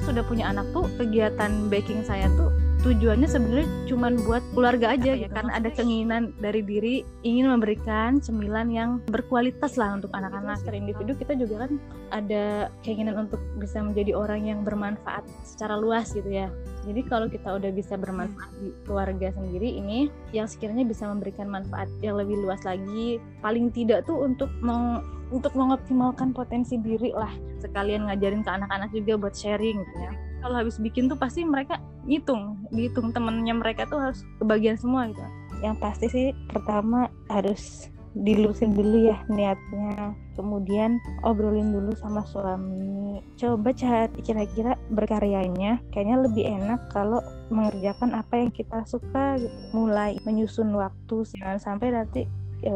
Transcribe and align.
pas 0.00 0.16
udah 0.16 0.24
punya 0.24 0.48
anak 0.48 0.64
tuh 0.72 0.88
kegiatan 0.96 1.68
baking 1.68 2.00
saya 2.00 2.24
tuh 2.40 2.48
tujuannya 2.80 3.28
sebenarnya 3.28 3.68
cuma 3.84 4.08
buat 4.24 4.40
keluarga 4.56 4.96
aja 4.96 5.12
ya, 5.12 5.28
gitu. 5.28 5.36
karena 5.36 5.52
ada 5.52 5.68
keinginan 5.68 6.32
dari 6.40 6.64
diri 6.64 7.04
ingin 7.20 7.52
memberikan 7.52 8.24
cemilan 8.24 8.72
yang 8.72 9.04
berkualitas 9.12 9.76
lah 9.76 10.00
untuk 10.00 10.08
anak-anak. 10.16 10.64
individu 10.72 11.12
kita 11.12 11.36
juga 11.36 11.68
kan 11.68 11.76
ada 12.08 12.72
keinginan 12.80 13.28
untuk 13.28 13.40
bisa 13.60 13.84
menjadi 13.84 14.16
orang 14.16 14.48
yang 14.48 14.64
bermanfaat 14.64 15.28
secara 15.44 15.76
luas 15.76 16.08
gitu 16.16 16.32
ya. 16.32 16.48
Jadi 16.88 17.04
kalau 17.04 17.28
kita 17.28 17.60
udah 17.60 17.68
bisa 17.68 18.00
bermanfaat 18.00 18.48
di 18.64 18.72
keluarga 18.88 19.28
sendiri 19.36 19.76
ini 19.76 20.08
yang 20.32 20.48
sekiranya 20.48 20.88
bisa 20.88 21.04
memberikan 21.04 21.52
manfaat 21.52 21.92
yang 22.00 22.16
lebih 22.16 22.40
luas 22.40 22.64
lagi. 22.64 23.20
Paling 23.44 23.68
tidak 23.76 24.08
tuh 24.08 24.24
untuk 24.24 24.48
meng 24.64 25.04
untuk 25.30 25.54
mengoptimalkan 25.54 26.34
potensi 26.34 26.76
diri 26.76 27.14
lah. 27.14 27.30
Sekalian 27.62 28.10
ngajarin 28.10 28.42
ke 28.42 28.50
anak-anak 28.50 28.90
juga 28.90 29.26
buat 29.26 29.34
sharing 29.34 29.78
gitu 29.82 29.96
ya. 29.98 30.12
Kalau 30.40 30.56
habis 30.58 30.76
bikin 30.82 31.06
tuh 31.06 31.18
pasti 31.18 31.46
mereka 31.46 31.78
ngitung 32.04 32.66
dihitung 32.72 33.12
temennya 33.12 33.54
mereka 33.54 33.86
tuh 33.86 34.00
harus 34.00 34.26
kebagian 34.42 34.76
semua 34.76 35.08
gitu. 35.08 35.22
Yang 35.60 35.76
pasti 35.78 36.06
sih 36.08 36.26
pertama 36.48 37.12
harus 37.28 37.92
dilurusin 38.16 38.74
dulu 38.74 39.06
ya 39.12 39.22
niatnya. 39.30 40.16
Kemudian 40.34 40.98
obrolin 41.22 41.70
dulu 41.70 41.92
sama 41.94 42.24
suami. 42.26 43.20
Coba 43.36 43.70
cari 43.76 44.18
kira-kira 44.24 44.74
berkaryanya 44.90 45.78
kayaknya 45.92 46.16
lebih 46.24 46.44
enak 46.48 46.80
kalau 46.90 47.20
mengerjakan 47.52 48.16
apa 48.16 48.40
yang 48.40 48.50
kita 48.50 48.82
suka 48.88 49.38
gitu. 49.38 49.54
Mulai 49.76 50.18
menyusun 50.24 50.72
waktu 50.74 51.16
jangan 51.36 51.60
sampai 51.60 51.92
nanti 51.92 52.24
e, 52.64 52.74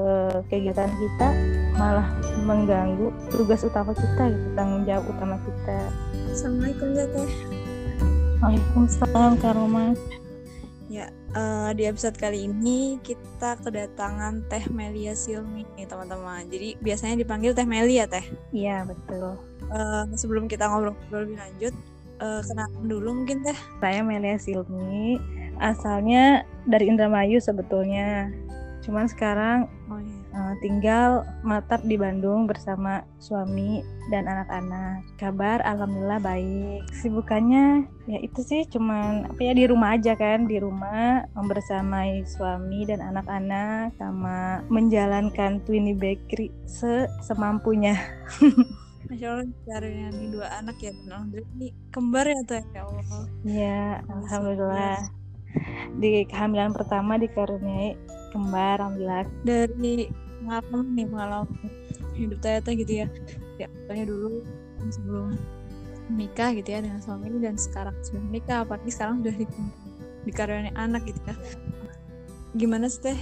kegiatan 0.52 0.92
kita 0.92 1.28
malah 1.74 2.06
mengganggu 2.46 3.10
tugas 3.34 3.66
utama 3.66 3.90
kita 3.94 4.30
gitu 4.30 4.48
tanggung 4.54 4.86
jawab 4.86 5.04
utama 5.10 5.36
kita 5.42 5.78
Assalamualaikum 6.30 6.88
ya 6.94 7.06
teh 7.10 7.30
Waalaikumsalam 8.42 9.32
Kak 9.42 9.54
Roma 9.58 9.94
Ya, 10.92 11.10
uh, 11.34 11.74
di 11.74 11.88
episode 11.90 12.14
kali 12.14 12.46
ini 12.46 13.02
kita 13.02 13.58
kedatangan 13.64 14.46
Teh 14.46 14.62
Melia 14.68 15.16
Silmi 15.16 15.66
nih 15.74 15.88
teman-teman. 15.88 16.46
Jadi 16.46 16.78
biasanya 16.78 17.18
dipanggil 17.18 17.56
Teh 17.56 17.66
Melia 17.66 18.04
Teh. 18.04 18.22
Iya 18.52 18.84
betul. 18.84 19.40
Uh, 19.72 20.04
sebelum 20.14 20.44
kita 20.44 20.68
ngobrol-ngobrol 20.68 21.24
lebih 21.24 21.40
lanjut, 21.40 21.74
uh, 22.20 22.44
kenalan 22.44 22.84
dulu 22.84 23.10
mungkin 23.16 23.40
Teh. 23.42 23.56
Saya 23.80 24.04
Melia 24.04 24.36
Silmi, 24.36 25.16
asalnya 25.56 26.44
dari 26.68 26.92
Indramayu 26.92 27.40
sebetulnya. 27.40 28.28
Cuman 28.84 29.08
sekarang 29.08 29.64
oh. 29.88 30.03
Uh, 30.34 30.54
tinggal 30.60 31.22
menetap 31.46 31.80
di 31.86 31.94
Bandung 31.94 32.50
bersama 32.50 33.06
suami 33.22 33.80
dan 34.10 34.26
anak-anak. 34.28 35.06
Kabar 35.16 35.62
alhamdulillah 35.62 36.20
baik. 36.20 36.82
Sibukannya 36.92 37.86
ya 38.04 38.18
itu 38.20 38.42
sih 38.44 38.66
cuman 38.68 39.30
apa 39.30 39.40
ya 39.40 39.52
di 39.56 39.64
rumah 39.64 39.96
aja 39.96 40.12
kan, 40.18 40.44
di 40.50 40.60
rumah 40.60 41.24
membersamai 41.32 42.26
suami 42.26 42.84
dan 42.84 43.00
anak-anak 43.00 43.94
sama 43.96 44.60
menjalankan 44.68 45.62
Twinny 45.64 45.94
Bakery 45.96 46.50
se 46.66 47.08
semampunya. 47.24 47.94
Masya 49.04 49.36
Allah 49.36 49.48
cari 49.68 49.90
yang 50.00 50.16
dua 50.32 50.48
anak 50.64 50.80
ya 50.80 50.88
Alhamdulillah 50.88 51.52
ini 51.60 51.68
kembar 51.92 52.24
ya 52.24 52.40
tuh 52.48 52.64
ya 52.72 52.82
Allah 52.88 53.04
Iya 53.44 53.82
Alhamdulillah 54.08 54.98
Di 56.00 56.24
kehamilan 56.24 56.72
pertama 56.72 57.20
dikaruniai 57.20 58.00
kembar 58.34 58.82
alhamdulillah 58.82 59.28
dari 59.46 60.10
pengalaman 60.44 60.86
nih 60.92 61.06
pengalaman 61.08 61.70
hidup 62.14 62.38
Tete 62.44 62.70
gitu 62.76 62.92
ya. 63.04 63.08
Ya 63.56 63.66
tanya 63.88 64.04
dulu 64.06 64.44
sebelum 64.92 65.40
menikah 66.12 66.52
gitu 66.52 66.68
ya 66.68 66.84
dengan 66.84 67.00
suami 67.00 67.32
ini 67.32 67.40
dan 67.40 67.56
sekarang 67.56 67.96
sudah 68.04 68.22
menikah 68.28 68.56
apalagi 68.68 68.92
sekarang 68.92 69.24
sudah 69.24 69.34
di, 69.40 69.46
dikaruniai 70.28 70.76
anak 70.76 71.08
gitu 71.08 71.20
ya. 71.24 71.36
Gimana 72.54 72.86
sih 72.92 73.00
teh? 73.00 73.18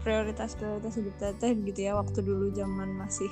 Prioritas 0.00 0.56
prioritas 0.56 0.96
hidup 0.96 1.12
teteh 1.20 1.52
gitu 1.60 1.80
ya 1.84 1.92
waktu 1.92 2.24
dulu 2.24 2.48
zaman 2.56 2.96
masih 2.96 3.28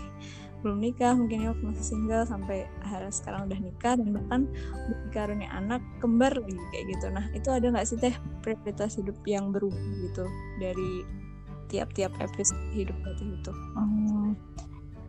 belum 0.58 0.82
nikah 0.82 1.14
mungkin 1.14 1.46
ya 1.46 1.54
waktu 1.54 1.64
masih 1.70 1.86
single 1.86 2.26
sampai 2.26 2.66
akhirnya 2.82 3.14
sekarang 3.14 3.40
udah 3.46 3.58
nikah 3.62 3.94
dan 3.94 4.08
bahkan 4.10 4.40
udah 4.74 4.98
dikaruniai 5.08 5.50
anak 5.54 5.80
kembar 6.02 6.34
lagi 6.34 6.58
kayak 6.74 6.84
gitu. 6.92 7.06
Nah 7.14 7.24
itu 7.32 7.48
ada 7.48 7.66
nggak 7.72 7.86
sih 7.86 7.96
teh 7.96 8.14
prioritas 8.42 8.98
hidup 8.98 9.16
yang 9.24 9.54
berubah 9.54 9.78
gitu 9.78 10.26
dari 10.58 11.06
tiap-tiap 11.68 12.12
episode 12.18 12.60
hidup 12.72 12.96
teteh 13.04 13.28
itu 13.28 13.52
hmm, 13.52 14.36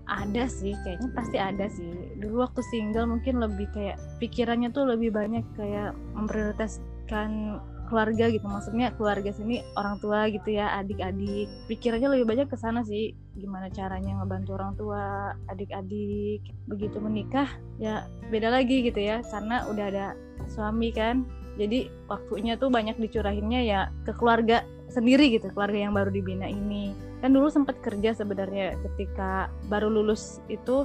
ada 0.10 0.50
sih 0.50 0.74
kayaknya 0.82 1.10
pasti 1.14 1.38
ada 1.38 1.66
sih. 1.70 2.18
Dulu 2.18 2.42
waktu 2.42 2.66
single 2.74 3.06
mungkin 3.06 3.38
lebih 3.38 3.70
kayak 3.72 4.02
pikirannya 4.18 4.74
tuh 4.74 4.90
lebih 4.90 5.14
banyak 5.14 5.46
kayak 5.54 5.94
memprioritaskan 6.18 7.62
keluarga 7.88 8.26
gitu. 8.34 8.46
Maksudnya 8.46 8.90
keluarga 8.98 9.30
sini 9.30 9.62
orang 9.78 10.02
tua 10.02 10.26
gitu 10.34 10.50
ya 10.50 10.82
adik-adik. 10.82 11.50
Pikirannya 11.70 12.10
lebih 12.18 12.26
banyak 12.26 12.48
ke 12.50 12.58
sana 12.58 12.82
sih. 12.82 13.14
Gimana 13.38 13.70
caranya 13.70 14.18
ngebantu 14.18 14.58
orang 14.58 14.74
tua 14.74 15.04
adik-adik. 15.46 16.42
Begitu 16.66 16.98
menikah 16.98 17.50
ya 17.78 18.10
beda 18.34 18.50
lagi 18.50 18.82
gitu 18.82 18.98
ya. 18.98 19.22
Karena 19.22 19.70
udah 19.70 19.86
ada 19.94 20.08
suami 20.50 20.90
kan. 20.90 21.22
Jadi 21.62 21.92
waktunya 22.10 22.58
tuh 22.58 22.74
banyak 22.74 22.98
dicurahinnya 22.98 23.62
ya 23.62 23.94
ke 24.08 24.16
keluarga 24.18 24.66
sendiri 24.90 25.30
gitu 25.38 25.48
keluarga 25.54 25.88
yang 25.88 25.94
baru 25.94 26.10
dibina 26.10 26.50
ini. 26.50 26.92
Kan 27.22 27.32
dulu 27.32 27.48
sempat 27.48 27.78
kerja 27.80 28.18
sebenarnya 28.18 28.76
ketika 28.90 29.48
baru 29.70 29.88
lulus 29.88 30.42
itu 30.50 30.84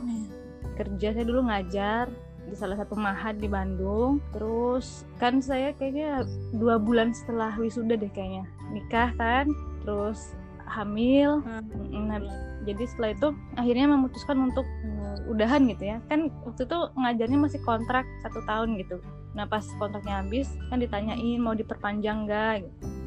kerja 0.77 1.17
saya 1.17 1.25
dulu 1.25 1.49
ngajar 1.49 2.13
di 2.45 2.55
salah 2.55 2.77
satu 2.77 2.95
mahat 2.95 3.41
di 3.41 3.49
Bandung. 3.49 4.21
Terus 4.37 5.09
kan 5.17 5.41
saya 5.41 5.73
kayaknya 5.75 6.29
dua 6.55 6.77
bulan 6.77 7.17
setelah 7.17 7.57
wisuda 7.57 7.97
deh 7.97 8.13
kayaknya. 8.13 8.45
Nikah 8.71 9.11
kan 9.17 9.49
terus 9.83 10.37
hamil. 10.69 11.41
Hmm. 11.45 12.21
jadi 12.65 12.89
setelah 12.89 13.13
itu 13.13 13.29
akhirnya 13.61 13.93
memutuskan 13.93 14.41
untuk 14.41 14.65
uh, 14.65 15.21
udahan 15.29 15.69
gitu 15.69 15.97
ya. 15.97 15.99
Kan 16.09 16.33
waktu 16.49 16.65
itu 16.65 16.79
ngajarnya 16.97 17.39
masih 17.41 17.61
kontrak 17.65 18.09
satu 18.25 18.41
tahun 18.49 18.81
gitu. 18.81 19.01
Nah 19.37 19.45
pas 19.45 19.65
kontraknya 19.77 20.25
habis 20.25 20.49
kan 20.73 20.81
ditanyain 20.81 21.41
mau 21.41 21.53
diperpanjang 21.53 22.25
gak 22.25 22.65
gitu 22.65 23.04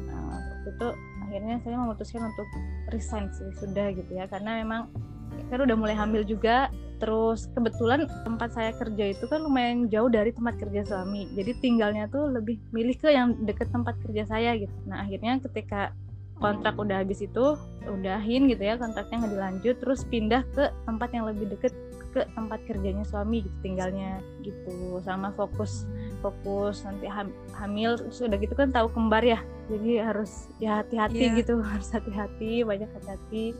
waktu 0.68 0.76
itu 0.76 0.88
akhirnya 1.24 1.56
saya 1.64 1.76
memutuskan 1.80 2.22
untuk 2.28 2.48
resign 2.92 3.32
sih 3.32 3.48
sudah 3.56 3.88
gitu 3.96 4.12
ya. 4.12 4.28
Karena 4.28 4.60
memang 4.60 4.92
kan 5.48 5.58
udah 5.64 5.76
mulai 5.76 5.96
hamil 5.96 6.24
juga 6.28 6.68
terus 6.98 7.46
kebetulan 7.54 8.10
tempat 8.26 8.50
saya 8.52 8.74
kerja 8.74 9.14
itu 9.14 9.24
kan 9.30 9.40
lumayan 9.40 9.86
jauh 9.88 10.12
dari 10.12 10.34
tempat 10.34 10.60
kerja 10.60 10.84
suami. 10.84 11.30
Jadi 11.32 11.56
tinggalnya 11.64 12.10
tuh 12.12 12.28
lebih 12.28 12.60
milih 12.76 13.00
ke 13.00 13.08
yang 13.08 13.32
deket 13.48 13.72
tempat 13.72 13.96
kerja 14.04 14.28
saya 14.28 14.60
gitu. 14.60 14.74
Nah 14.84 15.08
akhirnya 15.08 15.40
ketika 15.40 15.96
kontrak 16.38 16.78
udah 16.78 17.02
habis 17.02 17.24
itu 17.24 17.58
udahin 17.88 18.46
gitu 18.46 18.62
ya 18.62 18.78
kontraknya 18.78 19.26
nggak 19.26 19.34
dilanjut 19.34 19.76
terus 19.82 20.06
pindah 20.06 20.46
ke 20.54 20.70
tempat 20.86 21.10
yang 21.10 21.26
lebih 21.26 21.50
deket 21.50 21.74
ke 22.14 22.24
tempat 22.32 22.60
kerjanya 22.64 23.04
suami 23.04 23.44
gitu 23.44 23.56
tinggalnya 23.60 24.20
gitu. 24.40 25.00
Sama 25.04 25.32
fokus 25.34 25.84
fokus 26.24 26.82
nanti 26.82 27.06
hamil 27.54 27.98
sudah 28.10 28.38
gitu 28.40 28.54
kan 28.54 28.72
tahu 28.72 28.88
kembar 28.92 29.22
ya. 29.22 29.40
Jadi 29.68 30.00
harus 30.00 30.48
ya 30.62 30.80
hati-hati 30.80 31.28
yeah. 31.28 31.36
gitu 31.36 31.60
harus 31.72 31.88
hati-hati 31.92 32.64
banyak 32.64 32.88
hati-hati. 32.88 33.56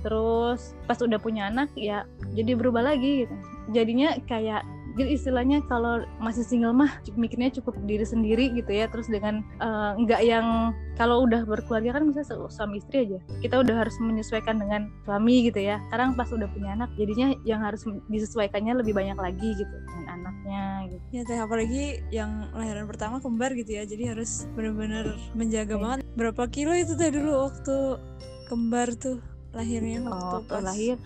Terus 0.00 0.72
pas 0.86 0.98
udah 1.02 1.18
punya 1.18 1.50
anak 1.50 1.72
ya 1.74 2.06
jadi 2.32 2.54
berubah 2.54 2.82
lagi 2.82 3.26
gitu. 3.26 3.36
Jadinya 3.74 4.14
kayak 4.30 4.62
jadi 4.96 5.12
istilahnya 5.12 5.60
kalau 5.68 6.08
masih 6.16 6.40
single 6.40 6.72
mah 6.72 6.88
mikirnya 7.20 7.52
cukup 7.52 7.76
diri 7.84 8.08
sendiri 8.08 8.48
gitu 8.56 8.72
ya. 8.72 8.88
Terus 8.88 9.12
dengan 9.12 9.44
uh, 9.60 9.92
nggak 10.00 10.22
yang 10.24 10.72
kalau 10.96 11.28
udah 11.28 11.44
berkeluarga 11.44 12.00
kan 12.00 12.08
misalnya 12.08 12.48
suami 12.48 12.80
istri 12.80 13.04
aja 13.04 13.18
kita 13.44 13.60
udah 13.60 13.84
harus 13.84 13.92
menyesuaikan 14.00 14.56
dengan 14.56 14.88
suami 15.04 15.52
gitu 15.52 15.60
ya. 15.60 15.84
Sekarang 15.88 16.16
pas 16.16 16.32
udah 16.32 16.48
punya 16.48 16.72
anak 16.72 16.88
jadinya 16.96 17.36
yang 17.44 17.60
harus 17.60 17.84
disesuaikannya 18.08 18.80
lebih 18.80 18.96
banyak 18.96 19.20
lagi 19.20 19.60
gitu 19.60 19.74
dengan 19.84 20.24
anaknya 20.24 20.64
gitu. 20.88 21.04
Ya 21.12 21.22
teh 21.28 21.38
apalagi 21.38 22.00
yang 22.08 22.48
lahiran 22.56 22.88
pertama 22.88 23.20
kembar 23.20 23.52
gitu 23.52 23.76
ya. 23.76 23.84
Jadi 23.84 24.16
harus 24.16 24.48
benar-benar 24.56 25.12
menjaga 25.36 25.76
okay. 25.76 25.82
banget. 25.84 25.98
Berapa 26.16 26.42
kilo 26.48 26.72
itu 26.72 26.96
teh 26.96 27.12
dulu 27.12 27.44
waktu 27.44 28.00
kembar 28.48 28.96
tuh 28.96 29.20
lahirnya 29.52 30.04
waktu 30.04 30.36
oh, 30.36 30.42
pas? 30.44 30.60
lahir 30.60 30.96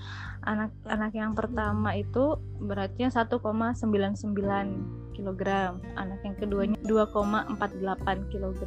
anak 0.45 0.73
anak 0.89 1.13
yang 1.13 1.37
pertama 1.37 1.93
itu 1.97 2.41
beratnya 2.61 3.13
1,99 3.13 3.37
kg 5.17 5.43
anak 6.01 6.21
yang 6.25 6.37
keduanya 6.41 6.79
2,48 6.89 8.33
kg 8.33 8.61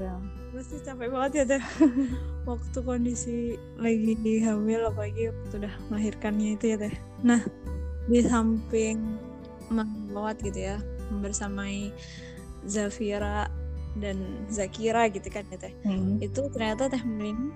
pasti 0.54 0.78
capek 0.86 1.10
banget 1.10 1.32
ya 1.34 1.44
teh. 1.58 1.64
Waktu 2.50 2.78
kondisi 2.86 3.58
lagi 3.82 4.14
hamil 4.46 4.86
apalagi 4.86 5.34
waktu 5.34 5.66
udah 5.66 5.74
melahirkannya 5.90 6.60
itu 6.60 6.66
ya 6.76 6.78
teh. 6.78 6.94
Nah 7.26 7.42
di 8.06 8.20
samping 8.22 9.18
melawat 9.74 10.38
gitu 10.46 10.60
ya 10.60 10.78
bersamai 11.24 11.90
Zafira 12.68 13.50
dan 13.98 14.46
Zakira 14.52 15.10
gitu 15.10 15.26
kan 15.34 15.48
ya 15.50 15.58
teh. 15.58 15.74
Hmm. 15.82 16.22
itu 16.22 16.46
ternyata 16.54 16.86
teh 16.92 17.02
Melin 17.02 17.50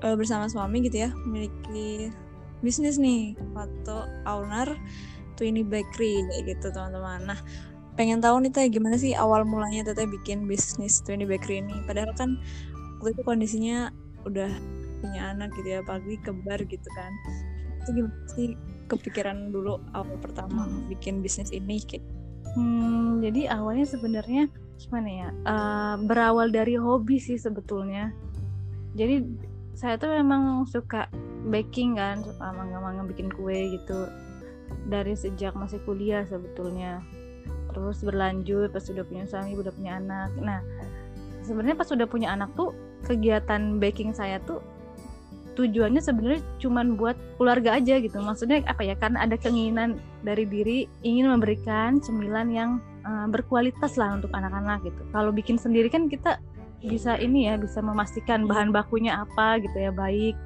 uh, 0.00 0.16
bersama 0.16 0.48
suami 0.48 0.80
gitu 0.86 1.04
ya 1.04 1.10
memiliki 1.28 2.08
bisnis 2.60 3.00
nih 3.00 3.36
foto 3.56 4.04
owner 4.28 4.68
Twinny 5.40 5.64
Bakery 5.64 6.20
kayak 6.28 6.56
gitu 6.56 6.66
teman-teman. 6.72 7.32
Nah 7.32 7.40
pengen 7.96 8.20
tahu 8.20 8.40
nih 8.40 8.52
teh 8.52 8.68
gimana 8.68 8.96
sih 8.96 9.12
awal 9.12 9.44
mulanya 9.44 9.92
teteh 9.92 10.08
bikin 10.08 10.44
bisnis 10.44 11.00
Twenty 11.04 11.24
Bakery 11.24 11.64
ini? 11.64 11.80
Padahal 11.84 12.12
kan 12.16 12.40
waktu 13.00 13.16
itu 13.16 13.22
kondisinya 13.24 13.92
udah 14.28 14.52
punya 15.00 15.32
anak 15.32 15.52
gitu 15.56 15.68
ya 15.76 15.78
apalagi 15.80 16.20
kembar 16.20 16.60
gitu 16.68 16.88
kan. 16.92 17.12
Itu 17.84 17.88
gimana 17.96 18.28
sih 18.36 18.56
kepikiran 18.92 19.52
dulu 19.52 19.80
awal 19.96 20.16
pertama 20.20 20.68
hmm. 20.68 20.92
bikin 20.92 21.24
bisnis 21.24 21.54
ini 21.54 21.78
kayak 21.84 22.04
hmm, 22.58 23.22
jadi 23.22 23.54
awalnya 23.54 23.86
sebenarnya 23.88 24.48
gimana 24.80 25.08
ya? 25.08 25.28
Uh, 25.44 25.94
berawal 26.04 26.48
dari 26.48 26.76
hobi 26.76 27.16
sih 27.16 27.36
sebetulnya. 27.36 28.12
Jadi 28.96 29.22
saya 29.80 29.96
tuh 29.96 30.12
memang 30.12 30.68
suka 30.68 31.08
baking 31.48 31.96
kan 31.96 32.20
suka 32.20 32.52
mangga-mangga 32.52 33.08
bikin 33.08 33.32
kue 33.32 33.80
gitu. 33.80 34.12
Dari 34.92 35.16
sejak 35.16 35.56
masih 35.56 35.80
kuliah 35.88 36.28
sebetulnya. 36.28 37.00
Terus 37.72 38.04
berlanjut 38.04 38.68
pas 38.76 38.84
sudah 38.84 39.08
punya 39.08 39.24
suami 39.24 39.56
udah 39.56 39.72
punya 39.72 39.96
anak. 39.96 40.28
Nah 40.36 40.60
sebenarnya 41.48 41.80
pas 41.80 41.88
sudah 41.88 42.04
punya 42.04 42.28
anak 42.28 42.52
tuh 42.60 42.76
kegiatan 43.08 43.80
baking 43.80 44.12
saya 44.12 44.36
tuh 44.44 44.60
tujuannya 45.56 46.04
sebenarnya 46.04 46.44
cuma 46.60 46.84
buat 46.84 47.16
keluarga 47.40 47.80
aja 47.80 47.96
gitu. 48.04 48.20
Maksudnya 48.20 48.60
apa 48.68 48.84
ya? 48.84 48.92
Karena 49.00 49.24
ada 49.24 49.40
keinginan 49.40 49.96
dari 50.20 50.44
diri 50.44 50.84
ingin 51.00 51.32
memberikan 51.32 52.04
cemilan 52.04 52.52
yang 52.52 52.70
uh, 53.08 53.24
berkualitas 53.32 53.96
lah 53.96 54.20
untuk 54.20 54.28
anak-anak 54.36 54.84
gitu. 54.84 55.02
Kalau 55.08 55.32
bikin 55.32 55.56
sendiri 55.56 55.88
kan 55.88 56.12
kita 56.12 56.36
bisa 56.80 57.16
ini 57.20 57.48
ya 57.48 57.60
bisa 57.60 57.84
memastikan 57.84 58.48
bahan 58.48 58.72
bakunya 58.72 59.20
apa 59.20 59.60
gitu 59.60 59.76
ya 59.76 59.92
baik 59.92 60.36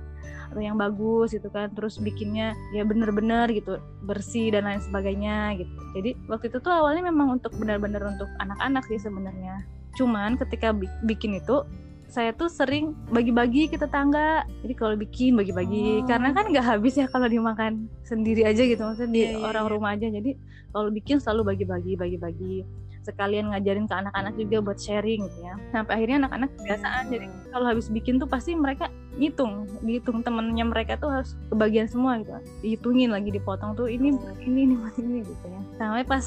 atau 0.50 0.62
yang 0.62 0.78
bagus 0.78 1.34
gitu 1.34 1.50
kan. 1.50 1.70
Terus 1.74 1.98
bikinnya 1.98 2.54
ya 2.70 2.86
bener-bener 2.86 3.50
gitu 3.50 3.82
bersih 4.06 4.54
dan 4.54 4.70
lain 4.70 4.82
sebagainya 4.82 5.58
gitu. 5.58 5.72
Jadi 5.98 6.10
waktu 6.30 6.46
itu 6.50 6.58
tuh 6.62 6.72
awalnya 6.72 7.10
memang 7.10 7.42
untuk 7.42 7.54
benar-benar 7.58 8.02
untuk 8.06 8.30
anak-anak 8.38 8.86
sih 8.86 9.02
sebenarnya. 9.02 9.66
Cuman 9.98 10.38
ketika 10.38 10.74
bikin 11.06 11.38
itu 11.38 11.66
saya 12.14 12.30
tuh 12.30 12.46
sering 12.46 12.94
bagi-bagi 13.10 13.66
ke 13.66 13.74
tetangga. 13.74 14.46
Jadi 14.62 14.74
kalau 14.78 14.94
bikin 14.94 15.34
bagi-bagi 15.34 16.04
oh. 16.04 16.06
karena 16.06 16.30
kan 16.30 16.46
nggak 16.46 16.62
habis 16.62 16.94
ya 16.94 17.10
kalau 17.10 17.26
dimakan 17.26 17.90
sendiri 18.06 18.46
aja 18.46 18.62
gitu 18.62 18.78
maksudnya 18.86 19.10
di 19.10 19.20
yeah, 19.26 19.34
yeah, 19.34 19.48
orang 19.50 19.64
yeah. 19.66 19.74
rumah 19.74 19.90
aja. 19.98 20.06
Jadi 20.06 20.30
kalau 20.70 20.88
bikin 20.94 21.18
selalu 21.18 21.54
bagi-bagi 21.54 21.98
bagi-bagi 21.98 22.83
sekalian 23.04 23.52
ngajarin 23.52 23.84
ke 23.84 23.94
anak-anak 23.94 24.34
juga 24.40 24.56
buat 24.64 24.78
sharing 24.80 25.28
gitu 25.28 25.38
ya. 25.44 25.54
Sampai 25.70 26.00
akhirnya 26.00 26.24
anak-anak 26.24 26.50
kebiasaan. 26.56 27.04
Jadi 27.12 27.26
kalau 27.52 27.66
habis 27.68 27.86
bikin 27.92 28.16
tuh 28.16 28.26
pasti 28.26 28.56
mereka 28.56 28.88
ngitung. 29.20 29.68
Dihitung 29.84 30.24
temennya 30.24 30.64
mereka 30.64 30.96
tuh 30.96 31.12
harus 31.12 31.36
kebagian 31.52 31.86
semua 31.86 32.18
gitu. 32.24 32.32
Dihitungin 32.64 33.12
lagi 33.12 33.28
dipotong 33.28 33.76
tuh 33.76 33.92
ini 33.92 34.16
oh. 34.16 34.34
ini 34.40 34.72
ini 34.72 34.74
ini 34.98 35.20
gitu 35.20 35.46
ya. 35.46 35.60
Sampai 35.76 36.02
pas 36.08 36.24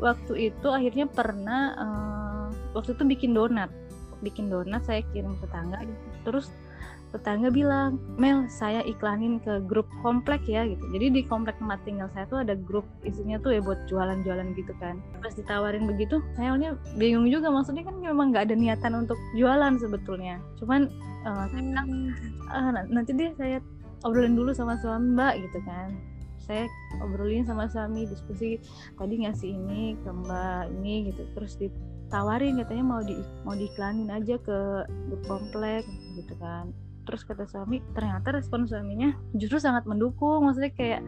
waktu 0.00 0.52
itu 0.52 0.68
akhirnya 0.72 1.06
pernah 1.06 1.60
uh, 1.76 2.46
waktu 2.72 2.96
itu 2.96 3.04
bikin 3.04 3.36
donat. 3.36 3.68
Bikin 4.24 4.48
donat 4.48 4.82
saya 4.88 5.04
kirim 5.12 5.36
ke 5.36 5.44
tetangga 5.44 5.84
gitu. 5.84 6.04
terus 6.26 6.50
tetangga 7.16 7.48
bilang 7.48 7.96
Mel 8.20 8.44
saya 8.52 8.84
iklanin 8.84 9.40
ke 9.40 9.64
grup 9.64 9.88
komplek 10.04 10.44
ya 10.44 10.68
gitu. 10.68 10.84
Jadi 10.92 11.06
di 11.16 11.22
komplek 11.24 11.56
tempat 11.56 11.80
tinggal 11.88 12.12
saya 12.12 12.28
tuh 12.28 12.44
ada 12.44 12.52
grup 12.52 12.84
isinya 13.08 13.40
tuh 13.40 13.56
ya 13.56 13.60
buat 13.64 13.88
jualan-jualan 13.88 14.52
gitu 14.52 14.76
kan. 14.76 15.00
Pas 15.24 15.32
ditawarin 15.32 15.88
begitu 15.88 16.20
saya 16.36 16.52
awalnya 16.52 16.76
bingung 17.00 17.24
juga. 17.32 17.48
Maksudnya 17.48 17.88
kan 17.88 17.96
memang 17.96 18.36
nggak 18.36 18.52
ada 18.52 18.54
niatan 18.54 18.92
untuk 19.08 19.16
jualan 19.32 19.80
sebetulnya. 19.80 20.36
Cuman 20.60 20.92
uh, 21.24 21.44
saya 21.48 21.62
bilang 21.64 21.88
uh, 22.52 22.70
nanti 22.92 23.10
deh 23.16 23.32
saya 23.40 23.58
obrolin 24.04 24.36
dulu 24.36 24.52
sama 24.52 24.76
suami 24.76 25.16
mbak 25.16 25.34
gitu 25.40 25.58
kan. 25.64 25.96
Saya 26.44 26.68
obrolin 27.02 27.42
sama 27.48 27.66
suami 27.66 28.06
diskusi 28.06 28.60
tadi 29.00 29.24
ngasih 29.24 29.50
ini 29.50 29.96
ke 30.04 30.10
mbak 30.12 30.68
ini 30.76 31.08
gitu. 31.08 31.24
Terus 31.32 31.56
ditawarin 31.56 32.60
katanya 32.60 32.84
mau 32.84 33.00
di 33.00 33.16
mau 33.42 33.56
diiklanin 33.56 34.12
aja 34.12 34.36
ke 34.36 34.84
grup 35.08 35.22
komplek 35.24 35.88
gitu 36.14 36.36
kan 36.36 36.68
terus 37.06 37.22
kata 37.24 37.46
suami 37.46 37.80
ternyata 37.94 38.34
respon 38.34 38.66
suaminya 38.66 39.14
justru 39.38 39.62
sangat 39.62 39.86
mendukung. 39.88 40.44
Maksudnya 40.44 40.72
kayak 40.74 41.00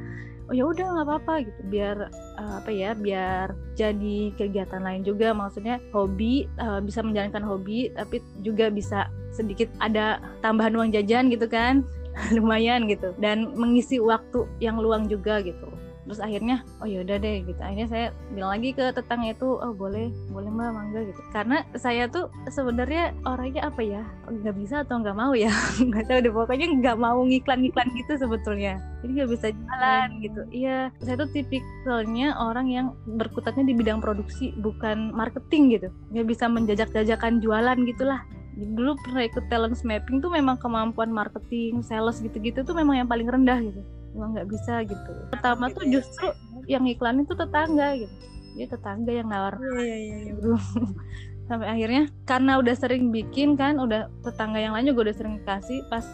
oh 0.49 0.55
ya 0.57 0.65
udah 0.65 0.87
nggak 0.95 1.07
apa-apa 1.07 1.35
gitu. 1.45 1.61
Biar 1.69 1.97
uh, 2.41 2.55
apa 2.63 2.71
ya 2.73 2.97
biar 2.97 3.53
jadi 3.77 4.33
kegiatan 4.39 4.81
lain 4.81 5.05
juga. 5.05 5.37
Maksudnya 5.37 5.83
hobi 5.93 6.49
uh, 6.63 6.81
bisa 6.81 7.05
menjalankan 7.05 7.45
hobi 7.45 7.93
tapi 7.93 8.25
juga 8.41 8.73
bisa 8.73 9.11
sedikit 9.35 9.69
ada 9.83 10.23
tambahan 10.41 10.73
uang 10.79 10.91
jajan 10.97 11.29
gitu 11.29 11.45
kan. 11.51 11.85
Lumayan 12.37 12.89
gitu. 12.89 13.13
Dan 13.21 13.53
mengisi 13.59 14.01
waktu 14.01 14.49
yang 14.65 14.81
luang 14.81 15.11
juga 15.11 15.45
gitu 15.45 15.68
terus 16.09 16.25
akhirnya 16.25 16.65
oh 16.81 16.89
yaudah 16.89 17.21
deh 17.21 17.45
gitu. 17.45 17.61
Akhirnya 17.61 17.89
saya 17.93 18.07
bilang 18.33 18.57
lagi 18.57 18.73
ke 18.73 18.85
tetangga 18.97 19.37
itu 19.37 19.61
oh 19.61 19.77
boleh 19.77 20.09
boleh 20.33 20.49
mbak 20.49 20.73
mangga 20.73 21.01
gitu. 21.05 21.21
Karena 21.37 21.69
saya 21.77 22.09
tuh 22.09 22.33
sebenarnya 22.49 23.13
orangnya 23.29 23.69
apa 23.69 23.85
ya 23.85 24.03
nggak 24.25 24.57
bisa 24.57 24.89
atau 24.89 25.05
nggak 25.05 25.13
mau 25.13 25.37
ya 25.37 25.53
nggak 25.93 26.09
tahu 26.09 26.19
deh. 26.25 26.33
Pokoknya 26.33 26.67
nggak 26.81 26.97
mau 26.97 27.21
ngiklan-ngiklan 27.21 27.89
gitu 27.93 28.13
sebetulnya. 28.17 28.81
Jadi 29.05 29.11
nggak 29.21 29.31
bisa 29.37 29.47
jalan 29.53 30.09
hmm. 30.09 30.21
gitu. 30.25 30.41
Iya 30.49 30.79
saya 31.05 31.15
tuh 31.21 31.29
tipikalnya 31.37 32.41
orang 32.41 32.67
yang 32.73 32.87
berkutatnya 33.05 33.69
di 33.69 33.77
bidang 33.77 34.01
produksi 34.01 34.57
bukan 34.57 35.13
marketing 35.13 35.77
gitu. 35.77 35.89
Nggak 36.17 36.27
bisa 36.33 36.49
menjajak-jajakan 36.49 37.45
jualan 37.45 37.77
gitulah. 37.85 38.25
Dulu 38.57 38.97
pernah 39.05 39.23
ikut 39.23 39.45
talent 39.53 39.77
mapping 39.87 40.19
tuh 40.19 40.35
memang 40.35 40.59
kemampuan 40.59 41.15
marketing, 41.15 41.85
sales 41.85 42.19
gitu-gitu 42.19 42.67
tuh 42.67 42.75
memang 42.75 43.05
yang 43.05 43.07
paling 43.07 43.29
rendah 43.29 43.61
gitu 43.63 43.85
emang 44.19 44.35
nggak 44.35 44.51
bisa 44.51 44.83
gitu. 44.83 45.13
Pertama 45.31 45.71
gitu 45.71 45.77
tuh 45.79 45.85
ya. 45.87 45.91
justru 45.99 46.27
yang 46.67 46.85
iklan 46.91 47.23
itu 47.23 47.33
tetangga 47.39 47.95
gitu. 47.95 48.15
Dia 48.59 48.67
tetangga 48.67 49.13
yang 49.15 49.29
nawar. 49.31 49.55
Iya, 49.63 49.79
iya, 49.79 49.97
iya. 49.97 50.17
gitu. 50.35 50.53
sampai 51.49 51.65
akhirnya 51.65 52.13
karena 52.29 52.61
udah 52.61 52.77
sering 52.77 53.09
bikin 53.09 53.57
kan 53.57 53.81
udah 53.81 54.13
tetangga 54.21 54.61
yang 54.61 54.77
lain 54.77 54.93
juga 54.93 55.09
udah 55.09 55.17
sering 55.17 55.41
kasih 55.49 55.81
pas 55.89 56.05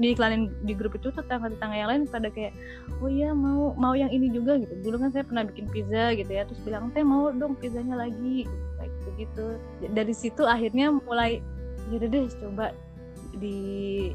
diiklanin 0.00 0.50
di 0.66 0.74
grup 0.74 0.98
itu 0.98 1.14
tetangga-tetangga 1.14 1.76
yang 1.76 1.90
lain 1.92 2.02
pada 2.10 2.32
kayak 2.32 2.50
oh 2.98 3.06
iya 3.06 3.30
mau 3.30 3.76
mau 3.78 3.94
yang 3.94 4.10
ini 4.10 4.32
juga 4.32 4.58
gitu. 4.58 4.74
Dulu 4.82 5.06
kan 5.06 5.10
saya 5.14 5.22
pernah 5.22 5.46
bikin 5.46 5.70
pizza 5.70 6.16
gitu 6.18 6.30
ya 6.32 6.42
terus 6.48 6.58
bilang 6.66 6.90
teh 6.90 7.06
mau 7.06 7.30
dong 7.30 7.54
pizzanya 7.54 7.94
lagi 7.94 8.48
gitu, 8.48 8.56
kayak 8.80 8.90
gitu 8.90 9.10
gitu 9.22 9.46
dari 9.92 10.14
situ 10.16 10.42
akhirnya 10.48 10.90
mulai 10.90 11.38
yaudah 11.92 12.08
deh 12.08 12.24
coba 12.40 12.66
di 13.36 13.56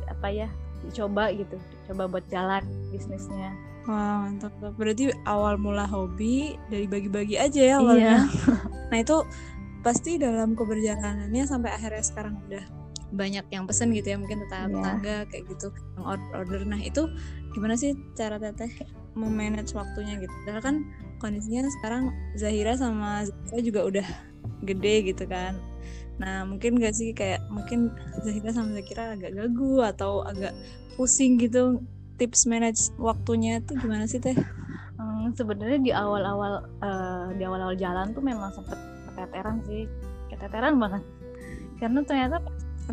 apa 0.10 0.28
ya 0.34 0.50
dicoba 0.86 1.34
gitu 1.34 1.58
coba 1.90 2.04
buat 2.12 2.26
jalan 2.30 2.64
bisnisnya 2.94 3.56
Wah 3.88 4.28
mantap 4.28 4.52
Berarti 4.76 5.16
awal 5.24 5.56
mula 5.56 5.88
hobi 5.88 6.60
dari 6.68 6.92
bagi-bagi 6.92 7.40
aja 7.40 7.62
ya 7.64 7.76
awalnya. 7.80 8.28
Iya. 8.28 8.54
nah 8.92 8.98
itu 9.00 9.18
pasti 9.80 10.20
dalam 10.20 10.60
keberjalanannya 10.60 11.48
sampai 11.48 11.72
akhirnya 11.72 12.04
sekarang 12.04 12.36
udah 12.52 12.68
banyak 13.16 13.48
yang 13.48 13.64
pesen 13.64 13.96
gitu 13.96 14.12
ya 14.12 14.18
mungkin 14.20 14.44
tetangga 14.44 15.00
yeah. 15.00 15.24
kayak 15.32 15.48
gitu 15.48 15.72
yang 15.96 16.04
order, 16.04 16.32
order. 16.36 16.62
Nah 16.68 16.84
itu 16.84 17.08
gimana 17.56 17.80
sih 17.80 17.96
cara 18.20 18.36
teteh 18.36 18.68
memanage 19.16 19.72
waktunya 19.72 20.20
gitu? 20.20 20.36
Karena 20.44 20.60
kan 20.60 20.84
kondisinya 21.24 21.64
sekarang 21.80 22.12
Zahira 22.36 22.76
sama 22.76 23.24
Zahira 23.48 23.64
juga 23.64 23.82
udah 23.88 24.08
gede 24.68 25.16
gitu 25.16 25.24
kan. 25.32 25.56
Nah 26.18 26.46
mungkin 26.50 26.82
gak 26.82 26.98
sih 26.98 27.14
kayak 27.14 27.46
mungkin 27.50 27.94
Zahira 28.26 28.50
sama 28.54 28.74
Zahira 28.74 29.14
agak 29.14 29.32
gagu 29.38 29.82
atau 29.86 30.26
agak 30.26 30.54
pusing 30.98 31.38
gitu 31.38 31.82
tips 32.18 32.50
manage 32.50 32.90
waktunya 32.98 33.62
tuh 33.62 33.78
gimana 33.78 34.10
sih 34.10 34.18
teh? 34.18 34.34
Hmm, 34.98 35.30
sebenarnya 35.38 35.80
di 35.80 35.92
awal-awal 35.94 36.66
uh, 36.82 37.30
di 37.38 37.46
awal-awal 37.46 37.78
jalan 37.78 38.10
tuh 38.18 38.26
memang 38.26 38.50
sempet 38.50 38.78
keteteran 39.14 39.62
sih 39.70 39.86
keteteran 40.34 40.82
banget 40.82 41.04
karena 41.78 42.02
ternyata 42.02 42.38